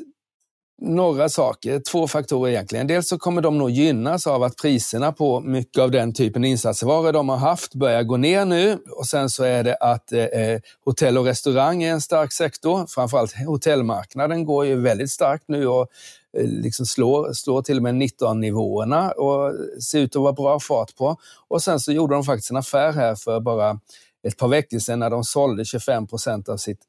några 0.82 1.30
saker, 1.30 1.80
två 1.92 2.08
faktorer 2.08 2.52
egentligen. 2.52 2.88
Dels 2.88 3.10
så 3.10 3.18
kommer 3.18 3.42
de 3.42 3.58
nog 3.58 3.70
gynnas 3.70 4.28
av 4.28 4.44
att 4.44 4.56
priserna 4.56 5.12
på 5.12 5.40
mycket 5.40 5.82
av 5.82 5.92
den 5.92 6.14
typen 6.14 6.46
insatsvaror 6.46 7.14
de 7.14 7.30
har 7.30 7.38
haft 7.38 7.76
börjar 7.76 8.04
gå 8.04 8.18
ner 8.18 8.46
nu. 8.46 8.78
Och 8.98 9.06
sen 9.06 9.30
så 9.30 9.44
är 9.44 9.64
det 9.64 9.76
att 9.76 10.12
eh, 10.12 10.24
eh 10.24 10.60
hotell 10.86 11.18
och 11.18 11.26
restaurang 11.26 11.84
är 11.84 11.92
en 11.92 12.02
stark 12.02 12.34
sektor. 12.34 12.86
Framförallt 12.88 13.34
hotellmarknaden 13.46 14.46
går 14.46 14.66
ju 14.66 14.82
väldigt 14.82 15.12
starkt 15.12 15.44
nu 15.48 15.68
och 15.68 15.88
Eh, 16.38 16.48
liksom 16.48 16.86
slår, 16.86 17.34
slår 17.34 17.62
till 17.62 17.78
och 17.78 17.84
med 17.84 17.96
19-nivåerna 17.96 19.12
och 19.12 19.54
ser 19.84 20.00
ut 20.00 20.16
att 20.16 20.22
vara 20.22 20.34
bra 20.34 20.60
fart 20.60 20.96
på. 20.96 21.18
Och 21.48 21.62
sen 21.62 21.80
så 21.80 21.92
gjorde 21.92 22.16
de 22.16 22.24
faktiskt 22.24 22.52
en 22.52 22.58
affär 22.58 22.92
här 22.92 23.16
för 23.16 23.40
bara 23.40 23.80
ett 24.28 24.38
par 24.38 24.48
veckor 24.48 24.80
sedan 24.80 25.00
när 25.00 25.10
de 25.10 25.24
sålde 25.24 25.66
25 25.66 26.08
procent 26.08 26.50
av 26.50 26.58
sitt 26.58 26.80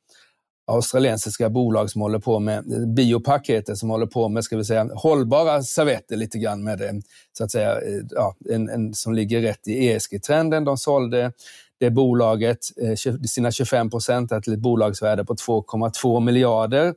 australiensiska 0.67 1.51
bolag 1.51 1.91
som 1.91 2.01
håller 2.01 2.19
på 2.19 2.39
med, 2.39 2.65
Biopack 2.95 3.49
heter 3.49 3.75
som 3.75 3.91
håller 3.91 4.07
på 4.07 4.29
med, 4.29 4.45
ska 4.45 4.57
vi 4.57 4.65
säga, 4.65 4.89
hållbara 4.95 5.63
servetter 5.63 6.17
lite 6.17 6.39
grann 6.39 6.65
med 6.65 6.79
det, 6.79 7.03
så 7.39 7.45
att 7.45 7.51
säga, 7.51 7.73
eh, 7.73 8.01
ja, 8.11 8.37
en, 8.51 8.69
en 8.69 8.95
som 8.95 9.15
ligger 9.15 9.41
rätt 9.41 9.69
i 9.69 9.89
ESG-trenden. 9.89 10.65
De 10.65 10.77
sålde 10.77 11.33
det 11.81 11.91
bolaget, 11.91 12.59
eh, 12.83 13.13
sina 13.27 13.51
25 13.51 13.91
procent 13.91 14.43
till 14.43 14.53
ett 14.53 14.59
bolagsvärde 14.59 15.25
på 15.25 15.35
2,2 15.35 16.21
miljarder 16.21 16.95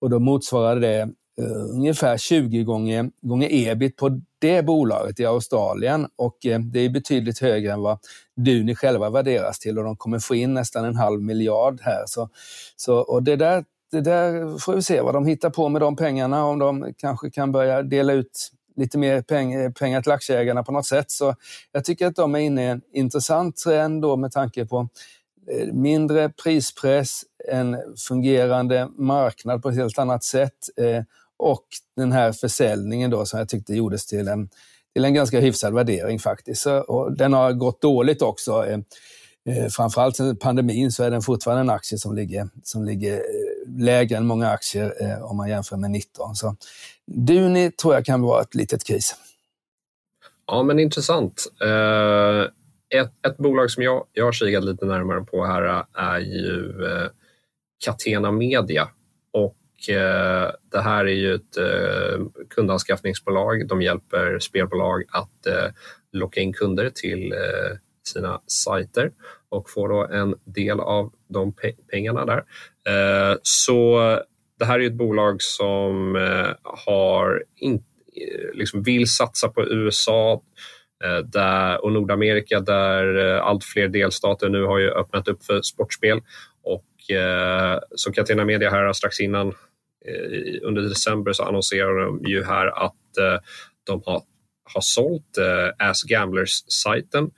och 0.00 0.10
då 0.10 0.18
motsvarade 0.18 0.80
det 0.80 1.08
Eh, 1.40 1.76
ungefär 1.76 2.16
20 2.16 2.64
gånger, 2.64 3.10
gånger 3.22 3.48
ebit 3.50 3.96
på 3.96 4.20
det 4.38 4.62
bolaget 4.62 5.20
i 5.20 5.26
Australien 5.26 6.06
och 6.16 6.46
eh, 6.46 6.60
det 6.60 6.80
är 6.80 6.88
betydligt 6.88 7.38
högre 7.38 7.72
än 7.72 7.80
vad 7.80 7.98
Duni 8.36 8.74
själva 8.74 9.10
värderas 9.10 9.58
till 9.58 9.78
och 9.78 9.84
de 9.84 9.96
kommer 9.96 10.18
få 10.18 10.34
in 10.34 10.54
nästan 10.54 10.84
en 10.84 10.96
halv 10.96 11.22
miljard 11.22 11.80
här. 11.82 12.02
Så, 12.06 12.28
så, 12.76 12.98
och 12.98 13.22
det 13.22 13.36
där, 13.36 13.64
det 13.90 14.00
där 14.00 14.58
får 14.58 14.74
vi 14.74 14.82
se 14.82 15.00
vad 15.00 15.14
de 15.14 15.26
hittar 15.26 15.50
på 15.50 15.68
med 15.68 15.82
de 15.82 15.96
pengarna, 15.96 16.44
om 16.44 16.58
de 16.58 16.94
kanske 16.98 17.30
kan 17.30 17.52
börja 17.52 17.82
dela 17.82 18.12
ut 18.12 18.50
lite 18.76 18.98
mer 18.98 19.22
peng, 19.22 19.72
pengar 19.72 20.02
till 20.02 20.12
aktieägarna 20.12 20.62
på 20.62 20.72
något 20.72 20.86
sätt. 20.86 21.10
Så 21.10 21.34
jag 21.72 21.84
tycker 21.84 22.06
att 22.06 22.16
de 22.16 22.34
är 22.34 22.38
inne 22.38 22.64
i 22.64 22.68
en 22.68 22.82
intressant 22.92 23.56
trend 23.56 24.02
då 24.02 24.16
med 24.16 24.32
tanke 24.32 24.66
på 24.66 24.88
eh, 25.50 25.72
mindre 25.72 26.28
prispress, 26.28 27.22
en 27.48 27.76
fungerande 28.08 28.88
marknad 28.96 29.62
på 29.62 29.68
ett 29.68 29.76
helt 29.76 29.98
annat 29.98 30.24
sätt 30.24 30.58
och 31.44 31.64
den 31.96 32.12
här 32.12 32.32
försäljningen 32.32 33.10
då 33.10 33.26
som 33.26 33.38
jag 33.38 33.48
tyckte 33.48 33.74
gjordes 33.74 34.06
till 34.06 34.28
en, 34.28 34.48
till 34.94 35.04
en 35.04 35.14
ganska 35.14 35.40
hyfsad 35.40 35.74
värdering 35.74 36.18
faktiskt. 36.18 36.66
Och 36.66 37.16
den 37.16 37.32
har 37.32 37.52
gått 37.52 37.80
dåligt 37.80 38.22
också. 38.22 38.66
Eh, 38.66 38.78
eh 39.48 39.68
framförallt 39.68 40.16
sen 40.16 40.36
pandemin 40.36 40.92
så 40.92 41.04
är 41.04 41.10
den 41.10 41.22
fortfarande 41.22 41.60
en 41.60 41.70
aktie 41.70 41.98
som 41.98 42.14
ligger, 42.14 42.48
som 42.62 42.84
ligger 42.84 43.14
eh, 43.14 43.20
lägre 43.78 44.16
än 44.16 44.26
många 44.26 44.48
aktier 44.48 44.94
eh, 45.00 45.24
om 45.24 45.36
man 45.36 45.48
jämför 45.48 45.76
med 45.76 45.90
19. 45.90 46.34
Så 46.34 46.56
Duni 47.06 47.70
tror 47.70 47.94
jag 47.94 48.04
kan 48.04 48.22
vara 48.22 48.42
ett 48.42 48.54
litet 48.54 48.84
case. 48.84 49.14
Ja, 50.46 50.62
men 50.62 50.78
intressant. 50.78 51.46
Ett, 52.88 53.26
ett 53.26 53.36
bolag 53.36 53.70
som 53.70 53.82
jag, 53.82 54.04
jag 54.12 54.24
har 54.24 54.32
kikat 54.32 54.64
lite 54.64 54.84
närmare 54.84 55.20
på 55.20 55.44
här 55.44 55.84
är 55.94 56.18
ju 56.18 56.72
Catena 57.84 58.30
Media. 58.30 58.88
Eh, 59.88 60.50
det 60.72 60.80
här 60.80 61.04
är 61.04 61.14
ju 61.14 61.34
ett 61.34 61.56
eh, 61.56 62.26
kundanskaffningsbolag. 62.50 63.68
De 63.68 63.82
hjälper 63.82 64.38
spelbolag 64.38 65.02
att 65.08 65.46
eh, 65.46 65.70
locka 66.12 66.40
in 66.40 66.52
kunder 66.52 66.90
till 66.90 67.34
sina 68.08 68.40
sajter 68.46 69.10
och 69.48 69.70
får 69.70 69.88
då 69.88 70.06
en 70.06 70.34
del 70.44 70.80
av 70.80 71.12
de 71.28 71.52
pe 71.52 71.72
pengarna 71.90 72.24
där. 72.24 72.44
Så 73.42 73.98
det 74.58 74.64
här 74.64 74.80
är 74.80 74.86
ett 74.86 74.92
bolag 74.94 75.42
som 75.42 76.14
har 76.62 77.44
in, 77.56 77.84
liksom 78.54 78.82
vill 78.82 79.10
satsa 79.10 79.48
på 79.48 79.62
USA 79.62 80.42
där, 81.24 81.84
och 81.84 81.92
Nordamerika 81.92 82.60
där 82.60 83.16
allt 83.38 83.64
fler 83.64 83.88
delstater 83.88 84.48
nu 84.48 84.64
har 84.64 84.78
ju 84.78 84.90
öppnat 84.90 85.28
upp 85.28 85.44
för 85.44 85.62
sportspel 85.62 86.20
och 86.62 86.86
som 87.94 88.12
Catena 88.12 88.44
Media 88.44 88.70
här 88.70 88.92
strax 88.92 89.20
innan 89.20 89.54
Eh, 90.08 90.58
under 90.62 90.82
december 90.82 91.32
så 91.32 91.42
annonserade 91.42 92.04
de 92.04 92.24
ju 92.24 92.44
här 92.44 92.66
att 92.66 93.16
eh, 93.18 93.38
de 93.86 94.02
har, 94.06 94.22
har 94.74 94.80
sålt 94.80 95.38
eh, 95.38 95.88
As 95.88 96.02
Gamblers-sajten 96.02 97.30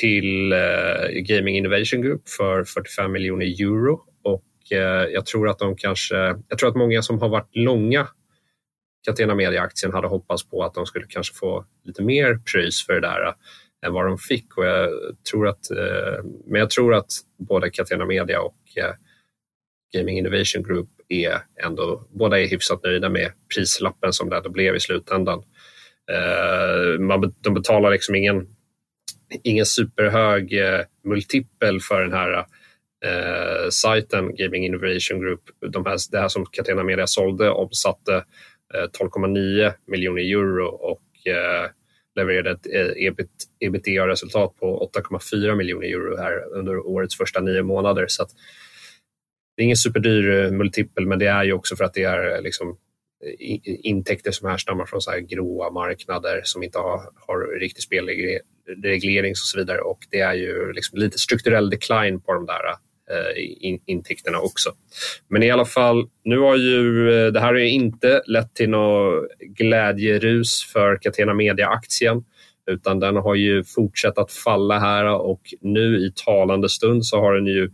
till 0.00 0.52
eh, 0.52 1.08
Gaming 1.12 1.56
Innovation 1.56 2.02
Group 2.02 2.28
för 2.28 2.64
45 2.64 3.12
miljoner 3.12 3.46
euro 3.46 4.00
och 4.22 4.44
jag 5.12 5.26
tror 5.26 5.48
att 5.48 5.58
de 5.58 5.76
kanske, 5.76 6.16
jag 6.48 6.58
tror 6.58 6.68
att 6.68 6.76
många 6.76 7.02
som 7.02 7.20
har 7.20 7.28
varit 7.28 7.56
långa 7.56 8.08
Catena 9.06 9.34
Media-aktien 9.34 9.92
hade 9.92 10.08
hoppats 10.08 10.48
på 10.48 10.64
att 10.64 10.74
de 10.74 10.86
skulle 10.86 11.06
kanske 11.08 11.34
få 11.34 11.64
lite 11.84 12.02
mer 12.02 12.40
pröjs 12.52 12.86
för 12.86 12.92
det 12.92 13.00
där 13.00 13.34
än 13.86 13.92
vad 13.92 14.06
de 14.06 14.18
fick. 14.18 14.56
Och 14.56 14.64
jag 14.64 14.90
tror 15.30 15.48
att, 15.48 15.66
men 16.46 16.60
jag 16.60 16.70
tror 16.70 16.94
att 16.94 17.10
både 17.38 17.70
Catena 17.70 18.06
Media 18.06 18.40
och 18.40 18.56
Gaming 19.94 20.18
Innovation 20.18 20.62
Group 20.62 20.88
är 21.10 21.38
ändå, 21.64 22.08
båda 22.10 22.40
är 22.40 22.46
hyfsat 22.48 22.84
nöjda 22.84 23.08
med 23.08 23.32
prislappen 23.54 24.12
som 24.12 24.30
det 24.30 24.36
ändå 24.36 24.50
blev 24.50 24.76
i 24.76 24.80
slutändan. 24.80 25.42
Eh, 26.12 27.00
man, 27.00 27.34
de 27.40 27.54
betalar 27.54 27.90
liksom 27.90 28.14
ingen, 28.14 28.46
ingen 29.42 29.66
superhög 29.66 30.52
eh, 30.52 30.80
multipel 31.04 31.80
för 31.80 32.02
den 32.02 32.12
här 32.12 32.46
eh, 33.04 33.68
sajten 33.70 34.36
Gaming 34.36 34.64
Innovation 34.64 35.20
Group. 35.20 35.40
De 35.72 35.86
här, 35.86 35.98
det 36.10 36.20
här 36.20 36.28
som 36.28 36.46
Catena 36.46 36.82
Media 36.82 37.06
sålde 37.06 37.50
omsatte 37.50 38.14
eh, 38.74 38.88
12,9 39.00 39.72
miljoner 39.86 40.22
euro 40.22 40.66
och 40.66 41.32
eh, 41.32 41.70
levererade 42.16 42.50
ett 42.50 42.66
eh, 42.74 43.12
ebitda-resultat 43.60 44.56
på 44.56 44.90
8,4 44.96 45.54
miljoner 45.54 45.86
euro 45.86 46.16
här 46.16 46.54
under 46.54 46.86
årets 46.86 47.16
första 47.16 47.40
nio 47.40 47.62
månader. 47.62 48.04
Så 48.08 48.26
det 49.60 49.64
är 49.64 49.66
ingen 49.66 49.76
superdyr 49.76 50.44
eh, 50.44 50.50
multipel, 50.50 51.06
men 51.06 51.18
det 51.18 51.26
är 51.26 51.44
ju 51.44 51.52
också 51.52 51.76
för 51.76 51.84
att 51.84 51.94
det 51.94 52.02
är 52.02 52.34
eh, 52.34 52.42
liksom 52.42 52.76
intäkter 53.64 54.30
som 54.30 54.48
härstammar 54.48 54.86
från 54.86 55.00
så 55.00 55.10
här 55.10 55.18
gråa 55.18 55.70
marknader 55.70 56.40
som 56.44 56.62
inte 56.62 56.78
har, 56.78 57.00
har 57.26 57.60
riktig 57.60 57.82
spelreglering 57.82 59.30
och 59.30 59.36
så 59.36 59.58
vidare. 59.58 59.80
Och 59.80 59.98
det 60.10 60.20
är 60.20 60.34
ju 60.34 60.72
liksom 60.72 60.98
lite 60.98 61.18
strukturell 61.18 61.70
decline 61.70 62.20
på 62.20 62.34
de 62.34 62.46
där 62.46 62.62
eh, 63.10 63.68
in, 63.68 63.80
intäkterna 63.86 64.38
också. 64.38 64.70
Men 65.28 65.42
i 65.42 65.50
alla 65.50 65.64
fall, 65.64 66.08
nu 66.24 66.38
har 66.38 66.56
ju 66.56 67.10
det 67.30 67.40
här 67.40 67.46
har 67.46 67.54
inte 67.54 68.22
lett 68.26 68.54
till 68.54 68.70
något 68.70 69.28
glädjerus 69.40 70.70
för 70.72 70.98
Catena 71.02 71.34
Media-aktien 71.34 72.24
utan 72.70 73.00
den 73.00 73.16
har 73.16 73.34
ju 73.34 73.64
fortsatt 73.64 74.18
att 74.18 74.32
falla 74.32 74.78
här 74.78 75.04
och 75.04 75.40
nu 75.60 75.96
i 75.96 76.12
talande 76.24 76.68
stund 76.68 77.06
så 77.06 77.20
har 77.20 77.34
den 77.34 77.46
ju 77.46 77.70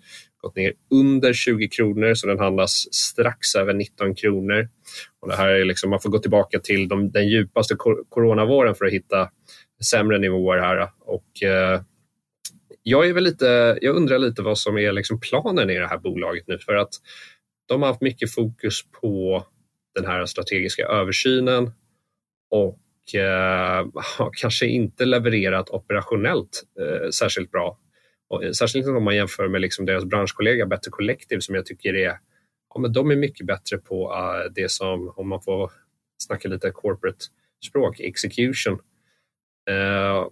gått 0.46 0.56
ner 0.56 0.72
under 0.90 1.32
20 1.32 1.68
kronor 1.68 2.14
så 2.14 2.26
den 2.26 2.38
handlas 2.38 2.94
strax 2.94 3.54
över 3.54 3.74
19 3.74 4.14
kronor. 4.14 4.68
Och 5.20 5.28
det 5.28 5.36
här 5.36 5.48
är 5.48 5.64
liksom, 5.64 5.90
man 5.90 6.00
får 6.00 6.10
gå 6.10 6.18
tillbaka 6.18 6.58
till 6.58 6.88
de, 6.88 7.10
den 7.10 7.28
djupaste 7.28 7.76
coronavåren 8.08 8.74
för 8.74 8.86
att 8.86 8.92
hitta 8.92 9.30
sämre 9.84 10.18
nivåer 10.18 10.58
här. 10.58 10.90
Och, 11.00 11.42
eh, 11.42 11.80
jag, 12.82 13.08
är 13.08 13.12
väl 13.12 13.24
lite, 13.24 13.78
jag 13.82 13.96
undrar 13.96 14.18
lite 14.18 14.42
vad 14.42 14.58
som 14.58 14.78
är 14.78 14.92
liksom 14.92 15.20
planen 15.20 15.70
i 15.70 15.78
det 15.78 15.86
här 15.86 15.98
bolaget 15.98 16.44
nu 16.46 16.58
för 16.58 16.74
att 16.74 16.90
de 17.68 17.82
har 17.82 17.88
haft 17.88 18.00
mycket 18.00 18.34
fokus 18.34 18.80
på 19.00 19.44
den 19.94 20.06
här 20.06 20.26
strategiska 20.26 20.86
översynen 20.86 21.72
och 22.50 23.14
eh, 23.14 23.86
har 24.18 24.30
kanske 24.32 24.66
inte 24.66 25.04
levererat 25.04 25.70
operationellt 25.70 26.62
eh, 26.80 27.10
särskilt 27.10 27.50
bra. 27.50 27.78
Och, 28.28 28.44
eh, 28.44 28.52
särskilt 28.52 28.86
om 28.86 29.04
man 29.04 29.16
jämför 29.16 29.48
med 29.48 29.60
liksom 29.60 29.86
deras 29.86 30.04
branschkollega 30.04 30.66
Better 30.66 30.90
Collective 30.90 31.40
som 31.40 31.54
jag 31.54 31.66
tycker 31.66 31.94
är, 31.94 32.18
ja, 32.74 32.80
men 32.80 32.92
de 32.92 33.10
är 33.10 33.16
mycket 33.16 33.46
bättre 33.46 33.78
på 33.78 34.12
uh, 34.12 34.52
det 34.54 34.70
som, 34.70 35.12
om 35.16 35.28
man 35.28 35.42
får 35.42 35.72
snacka 36.18 36.48
lite 36.48 36.70
corporate 36.70 37.24
språk, 37.66 38.00
execution. 38.00 38.74
Uh, 39.70 40.28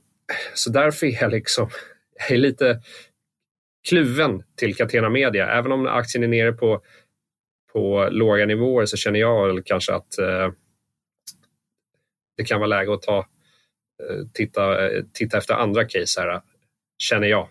så 0.54 0.70
därför 0.70 1.07
är 1.07 1.22
jag 1.22 1.30
liksom, 1.30 1.70
jag 2.14 2.30
är 2.30 2.37
lite 2.37 2.83
kluven 3.88 4.42
till 4.57 4.76
Catena 4.76 5.09
Media. 5.11 5.50
Även 5.50 5.72
om 5.72 5.87
aktien 5.87 6.24
är 6.24 6.28
nere 6.28 6.52
på, 6.52 6.83
på 7.72 8.09
låga 8.11 8.46
nivåer 8.46 8.87
så 8.87 8.96
känner 8.96 9.20
jag 9.20 9.66
kanske 9.66 9.94
att 9.94 10.18
uh, 10.20 10.52
det 12.37 12.44
kan 12.44 12.61
vara 12.61 12.68
läge 12.68 12.94
att 12.94 13.02
ta, 13.02 13.26
titta, 14.33 14.90
titta 15.12 15.38
efter 15.38 15.54
andra 15.54 15.85
case 15.85 16.20
här, 16.20 16.42
känner 16.98 17.28
jag. 17.28 17.48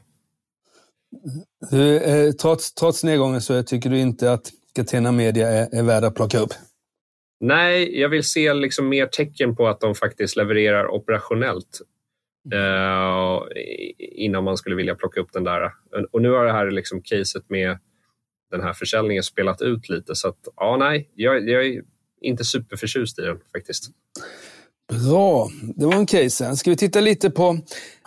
Eh, 1.71 2.31
trots, 2.31 2.73
trots 2.73 3.03
nedgången 3.03 3.41
så 3.41 3.63
tycker 3.63 3.89
du 3.89 3.99
inte 3.99 4.31
att 4.31 4.51
Catena 4.75 5.11
Media 5.11 5.47
är, 5.47 5.75
är 5.75 5.83
värd 5.83 6.03
att 6.03 6.15
plocka 6.15 6.39
upp? 6.39 6.53
Nej, 7.39 7.99
jag 7.99 8.09
vill 8.09 8.23
se 8.23 8.53
liksom 8.53 8.89
mer 8.89 9.05
tecken 9.07 9.55
på 9.55 9.67
att 9.67 9.79
de 9.79 9.95
faktiskt 9.95 10.35
levererar 10.35 10.87
operationellt 10.87 11.81
uh, 12.53 13.41
innan 13.97 14.43
man 14.43 14.57
skulle 14.57 14.75
vilja 14.75 14.95
plocka 14.95 15.19
upp 15.19 15.33
den 15.33 15.43
där. 15.43 15.71
Och 16.11 16.21
nu 16.21 16.29
har 16.31 16.45
det 16.45 16.51
här 16.51 16.71
liksom 16.71 17.01
caset 17.01 17.49
med 17.49 17.77
den 18.51 18.61
här 18.61 18.73
försäljningen 18.73 19.23
spelat 19.23 19.61
ut 19.61 19.89
lite 19.89 20.15
så 20.15 20.27
att 20.27 20.47
ja, 20.55 20.77
nej, 20.77 21.09
jag, 21.15 21.49
jag 21.49 21.65
är 21.65 21.81
inte 22.21 22.43
superförtjust 22.43 23.19
i 23.19 23.21
den 23.21 23.39
faktiskt. 23.51 23.89
Bra, 24.89 25.49
det 25.75 25.85
var 25.85 25.95
en 25.95 26.05
case. 26.05 26.55
Ska 26.55 26.69
vi 26.69 26.77
titta 26.77 26.99
lite 26.99 27.29
på 27.29 27.57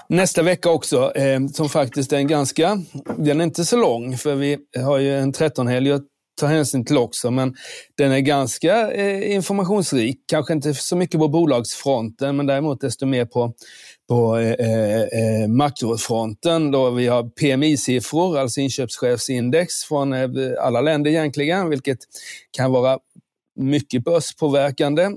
nästa 0.08 0.42
vecka 0.42 0.70
också, 0.70 1.12
eh, 1.16 1.46
som 1.46 1.68
faktiskt 1.68 2.12
är 2.12 2.16
en 2.16 2.26
ganska, 2.26 2.82
den 3.16 3.40
är 3.40 3.44
inte 3.44 3.64
så 3.64 3.76
lång, 3.76 4.16
för 4.18 4.34
vi 4.34 4.58
har 4.76 4.98
ju 4.98 5.18
en 5.18 5.32
13-helg 5.32 5.92
att 5.92 6.04
ta 6.40 6.46
hänsyn 6.46 6.84
till 6.84 6.98
också, 6.98 7.30
men 7.30 7.54
den 7.96 8.12
är 8.12 8.20
ganska 8.20 8.92
eh, 8.92 9.34
informationsrik. 9.34 10.18
Kanske 10.26 10.52
inte 10.52 10.74
så 10.74 10.96
mycket 10.96 11.20
på 11.20 11.28
bolagsfronten, 11.28 12.36
men 12.36 12.46
däremot 12.46 12.80
desto 12.80 13.06
mer 13.06 13.24
på, 13.24 13.52
på 14.08 14.36
eh, 14.36 14.52
eh, 14.52 15.00
eh 15.00 15.48
makrofronten 15.48 16.70
då 16.70 16.90
vi 16.90 17.06
har 17.06 17.22
PMI-siffror, 17.22 18.38
alltså 18.38 18.60
inköpschefsindex 18.60 19.84
från 19.84 20.12
eh, 20.12 20.28
alla 20.60 20.80
länder 20.80 21.10
egentligen, 21.10 21.70
vilket 21.70 21.98
kan 22.50 22.72
vara 22.72 22.98
mycket 23.56 24.04
börspåverkande. 24.04 25.10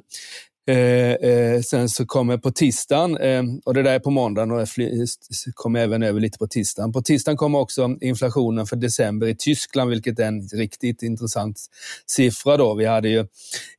Eh, 0.69 1.13
eh, 1.13 1.61
sen 1.61 1.89
så 1.89 2.05
kommer 2.05 2.37
på 2.37 2.51
tisdagen, 2.51 3.17
eh, 3.17 3.43
och 3.65 3.73
det 3.73 3.83
där 3.83 3.93
är 3.93 3.99
på 3.99 4.09
måndagen 4.09 4.51
och 4.51 4.67
kommer 5.53 5.79
även 5.79 6.03
över 6.03 6.19
lite 6.19 6.37
på 6.37 6.47
tisdagen. 6.47 6.91
På 6.91 7.01
tisdagen 7.01 7.37
kommer 7.37 7.59
också 7.59 7.97
inflationen 8.01 8.65
för 8.65 8.75
december 8.75 9.27
i 9.27 9.35
Tyskland, 9.35 9.89
vilket 9.89 10.19
är 10.19 10.27
en 10.27 10.41
riktigt 10.41 11.03
intressant 11.03 11.59
siffra. 12.05 12.57
Då. 12.57 12.73
Vi 12.73 12.85
hade 12.85 13.09
ju 13.09 13.25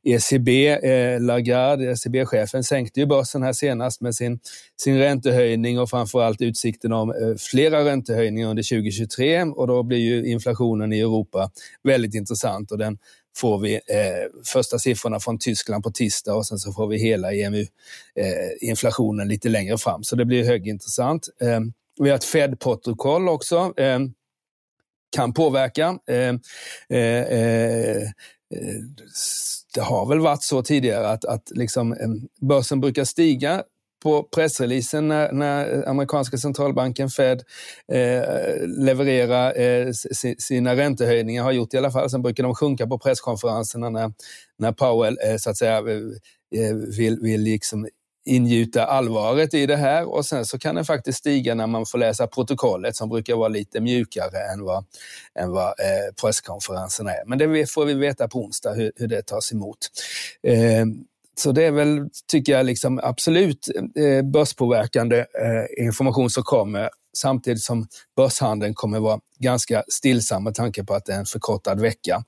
ECB, 0.03 0.67
eh, 0.67 1.21
Lagarde, 1.21 1.91
ECB-chefen, 1.91 2.63
sänkte 2.63 2.99
ju 2.99 3.05
börsen 3.05 3.43
här 3.43 3.53
senast 3.53 4.01
med 4.01 4.15
sin, 4.15 4.39
sin 4.77 4.97
räntehöjning 4.97 5.79
och 5.79 5.89
framförallt 5.89 6.41
utsikten 6.41 6.93
om 6.93 7.09
eh, 7.09 7.35
flera 7.37 7.85
räntehöjningar 7.85 8.49
under 8.49 8.63
2023 8.63 9.43
och 9.43 9.67
då 9.67 9.83
blir 9.83 9.97
ju 9.97 10.25
inflationen 10.25 10.93
i 10.93 10.99
Europa 10.99 11.51
väldigt 11.83 12.15
intressant 12.15 12.71
och 12.71 12.77
den 12.77 12.97
får 13.37 13.59
vi 13.59 13.73
eh, 13.73 13.79
första 14.45 14.79
siffrorna 14.79 15.19
från 15.19 15.39
Tyskland 15.39 15.83
på 15.83 15.91
tisdag 15.91 16.33
och 16.33 16.45
sen 16.45 16.57
så 16.57 16.73
får 16.73 16.87
vi 16.87 16.97
hela 16.97 17.33
EMU-inflationen 17.33 19.27
eh, 19.27 19.29
lite 19.29 19.49
längre 19.49 19.77
fram. 19.77 20.03
Så 20.03 20.15
det 20.15 20.25
blir 20.25 20.43
högintressant. 20.43 21.29
Ehm, 21.41 21.73
vi 21.99 22.09
har 22.09 22.17
ett 22.17 22.23
Fed-protokoll 22.23 23.29
också. 23.29 23.73
Ehm, 23.77 24.13
kan 25.15 25.33
påverka. 25.33 25.97
Ehm, 26.07 26.39
eh, 26.89 26.99
eh, 26.99 28.01
det 29.73 29.81
har 29.81 30.05
väl 30.05 30.19
varit 30.19 30.43
så 30.43 30.63
tidigare 30.63 31.09
att, 31.09 31.25
att 31.25 31.51
liksom, 31.51 31.95
börsen 32.41 32.81
brukar 32.81 33.03
stiga 33.03 33.63
på 34.03 34.23
pressreleasen 34.23 35.07
när, 35.07 35.31
när 35.31 35.89
amerikanska 35.89 36.37
centralbanken 36.37 37.09
Fed 37.09 37.43
eh, 37.91 38.67
levererar 38.67 39.59
eh, 39.59 39.91
sina 40.37 40.75
räntehöjningar, 40.75 41.43
har 41.43 41.51
gjort 41.51 41.73
i 41.73 41.77
alla 41.77 41.91
fall. 41.91 42.09
Sen 42.09 42.21
brukar 42.21 42.43
de 42.43 42.55
sjunka 42.55 42.87
på 42.87 42.99
presskonferenserna 42.99 43.89
när, 43.89 44.13
när 44.57 44.71
Powell 44.71 45.17
eh, 45.25 45.37
så 45.37 45.49
att 45.49 45.57
säga 45.57 45.77
eh, 45.77 46.65
eh 46.67 46.75
vill, 46.97 47.19
vill 47.21 47.41
liksom 47.41 47.87
ingjuta 48.25 48.85
allvaret 48.85 49.53
i 49.53 49.65
det 49.65 49.75
här 49.75 50.13
och 50.13 50.25
sen 50.25 50.45
så 50.45 50.59
kan 50.59 50.75
den 50.75 50.85
faktiskt 50.85 51.17
stiga 51.17 51.55
när 51.55 51.67
man 51.67 51.85
får 51.85 51.97
läsa 51.97 52.27
protokollet 52.27 52.95
som 52.95 53.09
brukar 53.09 53.35
vara 53.35 53.47
lite 53.47 53.81
mjukare 53.81 54.53
än 54.53 54.63
vad, 54.63 54.85
än 55.39 55.51
vad 55.51 55.67
eh, 55.67 56.13
presskonferenserna 56.21 57.11
är. 57.11 57.25
Men 57.25 57.37
det 57.37 57.71
får 57.71 57.85
vi 57.85 57.93
veta 57.93 58.27
på 58.27 58.39
onsdag 58.39 58.73
hur, 58.73 58.91
hur 58.95 59.07
det 59.07 59.21
tas 59.21 59.51
emot. 59.51 59.77
Eh, 60.47 60.85
så 61.37 61.51
det 61.51 61.63
är 61.63 61.71
väl, 61.71 62.09
tycker 62.31 62.53
jag, 62.53 62.65
liksom 62.65 62.99
absolut 63.03 63.67
eh, 63.95 64.31
börspåverkande 64.31 65.17
eh, 65.17 65.85
information 65.85 66.29
som 66.29 66.43
kommer. 66.43 66.89
Samtidigt 67.17 67.61
som 67.61 67.87
börshandeln 68.21 68.73
kommer 68.73 68.99
vara 68.99 69.19
ganska 69.39 69.83
stillsam 69.87 70.43
med 70.43 70.55
tanke 70.55 70.83
på 70.83 70.93
att 70.93 71.05
det 71.05 71.13
är 71.13 71.19
en 71.19 71.25
förkortad 71.25 71.79
vecka. 71.79 72.23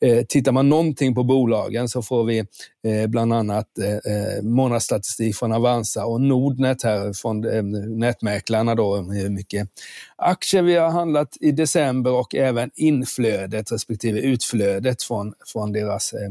Eh, 0.00 0.24
tittar 0.28 0.52
man 0.52 0.68
någonting 0.68 1.14
på 1.14 1.24
bolagen 1.24 1.88
så 1.88 2.02
får 2.02 2.24
vi 2.24 2.38
eh, 2.84 3.06
bland 3.06 3.32
annat 3.32 3.78
eh, 3.78 4.12
eh 4.12 4.42
månadsstatistik 4.42 5.36
från 5.36 5.52
Avanza 5.52 6.04
och 6.04 6.20
Nordnet 6.20 6.82
här 6.82 7.12
från 7.12 7.44
eh, 7.44 7.62
nätmäklarna 7.88 8.74
då, 8.74 8.96
hur 8.96 9.30
mycket 9.30 9.68
aktier 10.16 10.62
vi 10.62 10.76
har 10.76 10.90
handlat 10.90 11.36
i 11.40 11.52
december 11.52 12.12
och 12.12 12.34
även 12.34 12.70
inflödet 12.74 13.72
respektive 13.72 14.20
utflödet 14.20 15.02
från, 15.02 15.34
från 15.52 15.72
deras 15.72 16.12
eh, 16.12 16.30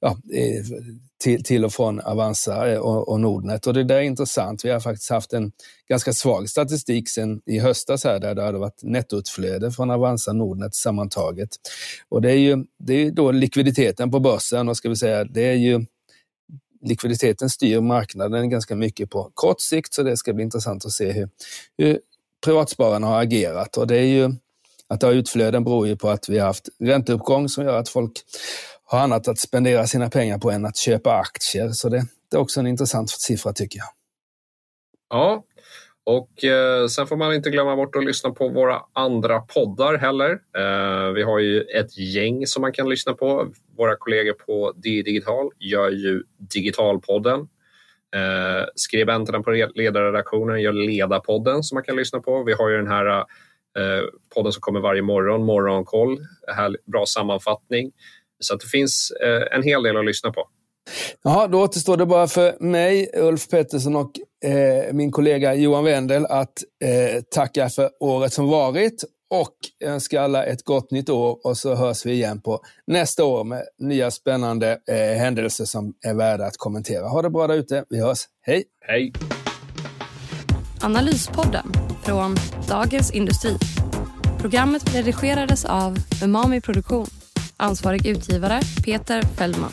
ja, 0.00 0.16
till, 1.22 1.44
till 1.44 1.64
och 1.64 1.72
från 1.72 2.00
Avanza 2.00 2.80
och, 2.80 3.08
och 3.08 3.20
Nordnet. 3.20 3.66
Och 3.66 3.74
det 3.74 3.84
där 3.84 3.96
är 3.96 4.02
intressant. 4.02 4.64
Vi 4.64 4.70
har 4.70 4.80
faktiskt 4.80 5.10
haft 5.10 5.32
en 5.32 5.52
ganska 5.88 6.12
svag 6.12 6.48
statistik 6.48 7.08
sen 7.08 7.40
i 7.46 7.58
höstas 7.58 8.04
här 8.04 8.20
där 8.20 8.34
det 8.42 8.48
hade 8.48 8.58
varit 8.58 8.82
nettoutflöde 8.82 9.70
från 9.70 9.90
Avanza 9.90 10.32
Nordnet 10.32 10.74
sammantaget. 10.74 11.48
Och 12.08 12.22
det 12.22 12.30
är 12.30 12.36
ju 12.36 12.64
det 12.78 12.94
är 12.94 13.10
då 13.10 13.30
likviditeten 13.30 14.10
på 14.10 14.20
börsen 14.20 14.68
och 14.68 14.76
ska 14.76 14.88
vi 14.88 14.96
säga, 14.96 15.24
det 15.24 15.42
är 15.42 15.54
ju 15.54 15.86
likviditeten 16.82 17.50
styr 17.50 17.80
marknaden 17.80 18.50
ganska 18.50 18.76
mycket 18.76 19.10
på 19.10 19.30
kort 19.34 19.60
sikt 19.60 19.94
så 19.94 20.02
det 20.02 20.16
ska 20.16 20.32
bli 20.32 20.44
intressant 20.44 20.84
att 20.84 20.92
se 20.92 21.12
hur, 21.12 21.28
hur 21.78 21.98
privatspararna 22.44 23.06
har 23.06 23.22
agerat. 23.22 23.76
Och 23.76 23.86
det 23.86 23.96
är 23.96 24.06
ju 24.06 24.34
att 24.88 25.00
det 25.00 25.06
har 25.06 25.14
utflöden 25.14 25.64
beror 25.64 25.86
ju 25.86 25.96
på 25.96 26.08
att 26.10 26.28
vi 26.28 26.38
har 26.38 26.46
haft 26.46 26.68
ränteuppgång 26.80 27.48
som 27.48 27.64
gör 27.64 27.78
att 27.78 27.88
folk 27.88 28.12
har 28.84 28.98
annat 28.98 29.28
att 29.28 29.38
spendera 29.38 29.86
sina 29.86 30.10
pengar 30.10 30.38
på 30.38 30.50
än 30.50 30.66
att 30.66 30.76
köpa 30.76 31.14
aktier. 31.14 31.68
Så 31.68 31.88
det, 31.88 32.06
det 32.30 32.36
är 32.36 32.40
också 32.40 32.60
en 32.60 32.66
intressant 32.66 33.10
siffra 33.10 33.52
tycker 33.52 33.78
jag. 33.78 33.88
Ja, 35.08 35.44
och 36.04 36.44
eh, 36.44 36.86
sen 36.86 37.06
får 37.06 37.16
man 37.16 37.34
inte 37.34 37.50
glömma 37.50 37.76
bort 37.76 37.96
att 37.96 38.04
lyssna 38.04 38.30
på 38.30 38.48
våra 38.48 38.82
andra 38.92 39.40
poddar 39.40 39.98
heller. 39.98 40.30
Eh, 40.30 41.12
vi 41.12 41.22
har 41.22 41.38
ju 41.38 41.60
ett 41.60 41.98
gäng 41.98 42.46
som 42.46 42.60
man 42.60 42.72
kan 42.72 42.88
lyssna 42.88 43.12
på. 43.12 43.48
Våra 43.76 43.96
kollegor 43.96 44.32
på 44.32 44.72
Digital 44.76 45.50
gör 45.58 45.90
ju 45.90 46.22
Digitalpodden. 46.54 47.40
Eh, 48.16 48.66
skribenterna 48.74 49.42
på 49.42 49.50
ledarredaktionen 49.50 50.62
gör 50.62 50.72
Ledarpodden 50.72 51.62
som 51.62 51.76
man 51.76 51.84
kan 51.84 51.96
lyssna 51.96 52.20
på. 52.20 52.44
Vi 52.44 52.52
har 52.52 52.68
ju 52.68 52.76
den 52.76 52.88
här 52.88 53.06
eh, 53.78 54.04
podden 54.34 54.52
som 54.52 54.60
kommer 54.60 54.80
varje 54.80 55.02
morgon, 55.02 55.44
Morgonkoll. 55.44 56.18
Här, 56.56 56.76
bra 56.84 57.06
sammanfattning. 57.06 57.92
Så 58.38 58.56
det 58.56 58.66
finns 58.66 59.10
eh, 59.10 59.56
en 59.56 59.62
hel 59.62 59.82
del 59.82 59.96
att 59.96 60.04
lyssna 60.04 60.32
på. 60.32 60.48
Ja, 61.22 61.46
då 61.46 61.62
återstår 61.62 61.96
det 61.96 62.06
bara 62.06 62.28
för 62.28 62.56
mig, 62.60 63.10
Ulf 63.14 63.48
Pettersson 63.48 63.96
och 63.96 64.10
eh, 64.44 64.92
min 64.92 65.12
kollega 65.12 65.54
Johan 65.54 65.84
Wendel 65.84 66.26
att 66.26 66.62
eh, 66.84 67.22
tacka 67.22 67.68
för 67.68 67.90
året 68.00 68.32
som 68.32 68.48
varit 68.48 69.04
och 69.30 69.54
önska 69.84 70.22
alla 70.22 70.44
ett 70.44 70.64
gott 70.64 70.90
nytt 70.90 71.08
år 71.08 71.38
och 71.44 71.56
så 71.56 71.74
hörs 71.74 72.06
vi 72.06 72.12
igen 72.12 72.40
på 72.40 72.60
nästa 72.86 73.24
år 73.24 73.44
med 73.44 73.62
nya 73.78 74.10
spännande 74.10 74.78
eh, 74.88 75.18
händelser 75.18 75.64
som 75.64 75.94
är 76.06 76.14
värda 76.14 76.46
att 76.46 76.56
kommentera. 76.56 77.08
Ha 77.08 77.22
det 77.22 77.30
bra 77.30 77.46
där 77.46 77.54
ute. 77.54 77.84
Vi 77.88 78.00
hörs. 78.00 78.18
Hej! 78.42 78.64
Hej! 78.80 79.12
Analyspodden 80.80 81.72
från 82.04 82.36
Dagens 82.68 83.10
Industri. 83.10 83.56
Programmet 84.40 84.94
redigerades 84.94 85.64
av 85.64 85.96
Umami 86.24 86.60
Produktion. 86.60 87.06
Ansvarig 87.56 88.06
utgivare 88.06 88.60
Peter 88.84 89.22
Fellman. 89.22 89.72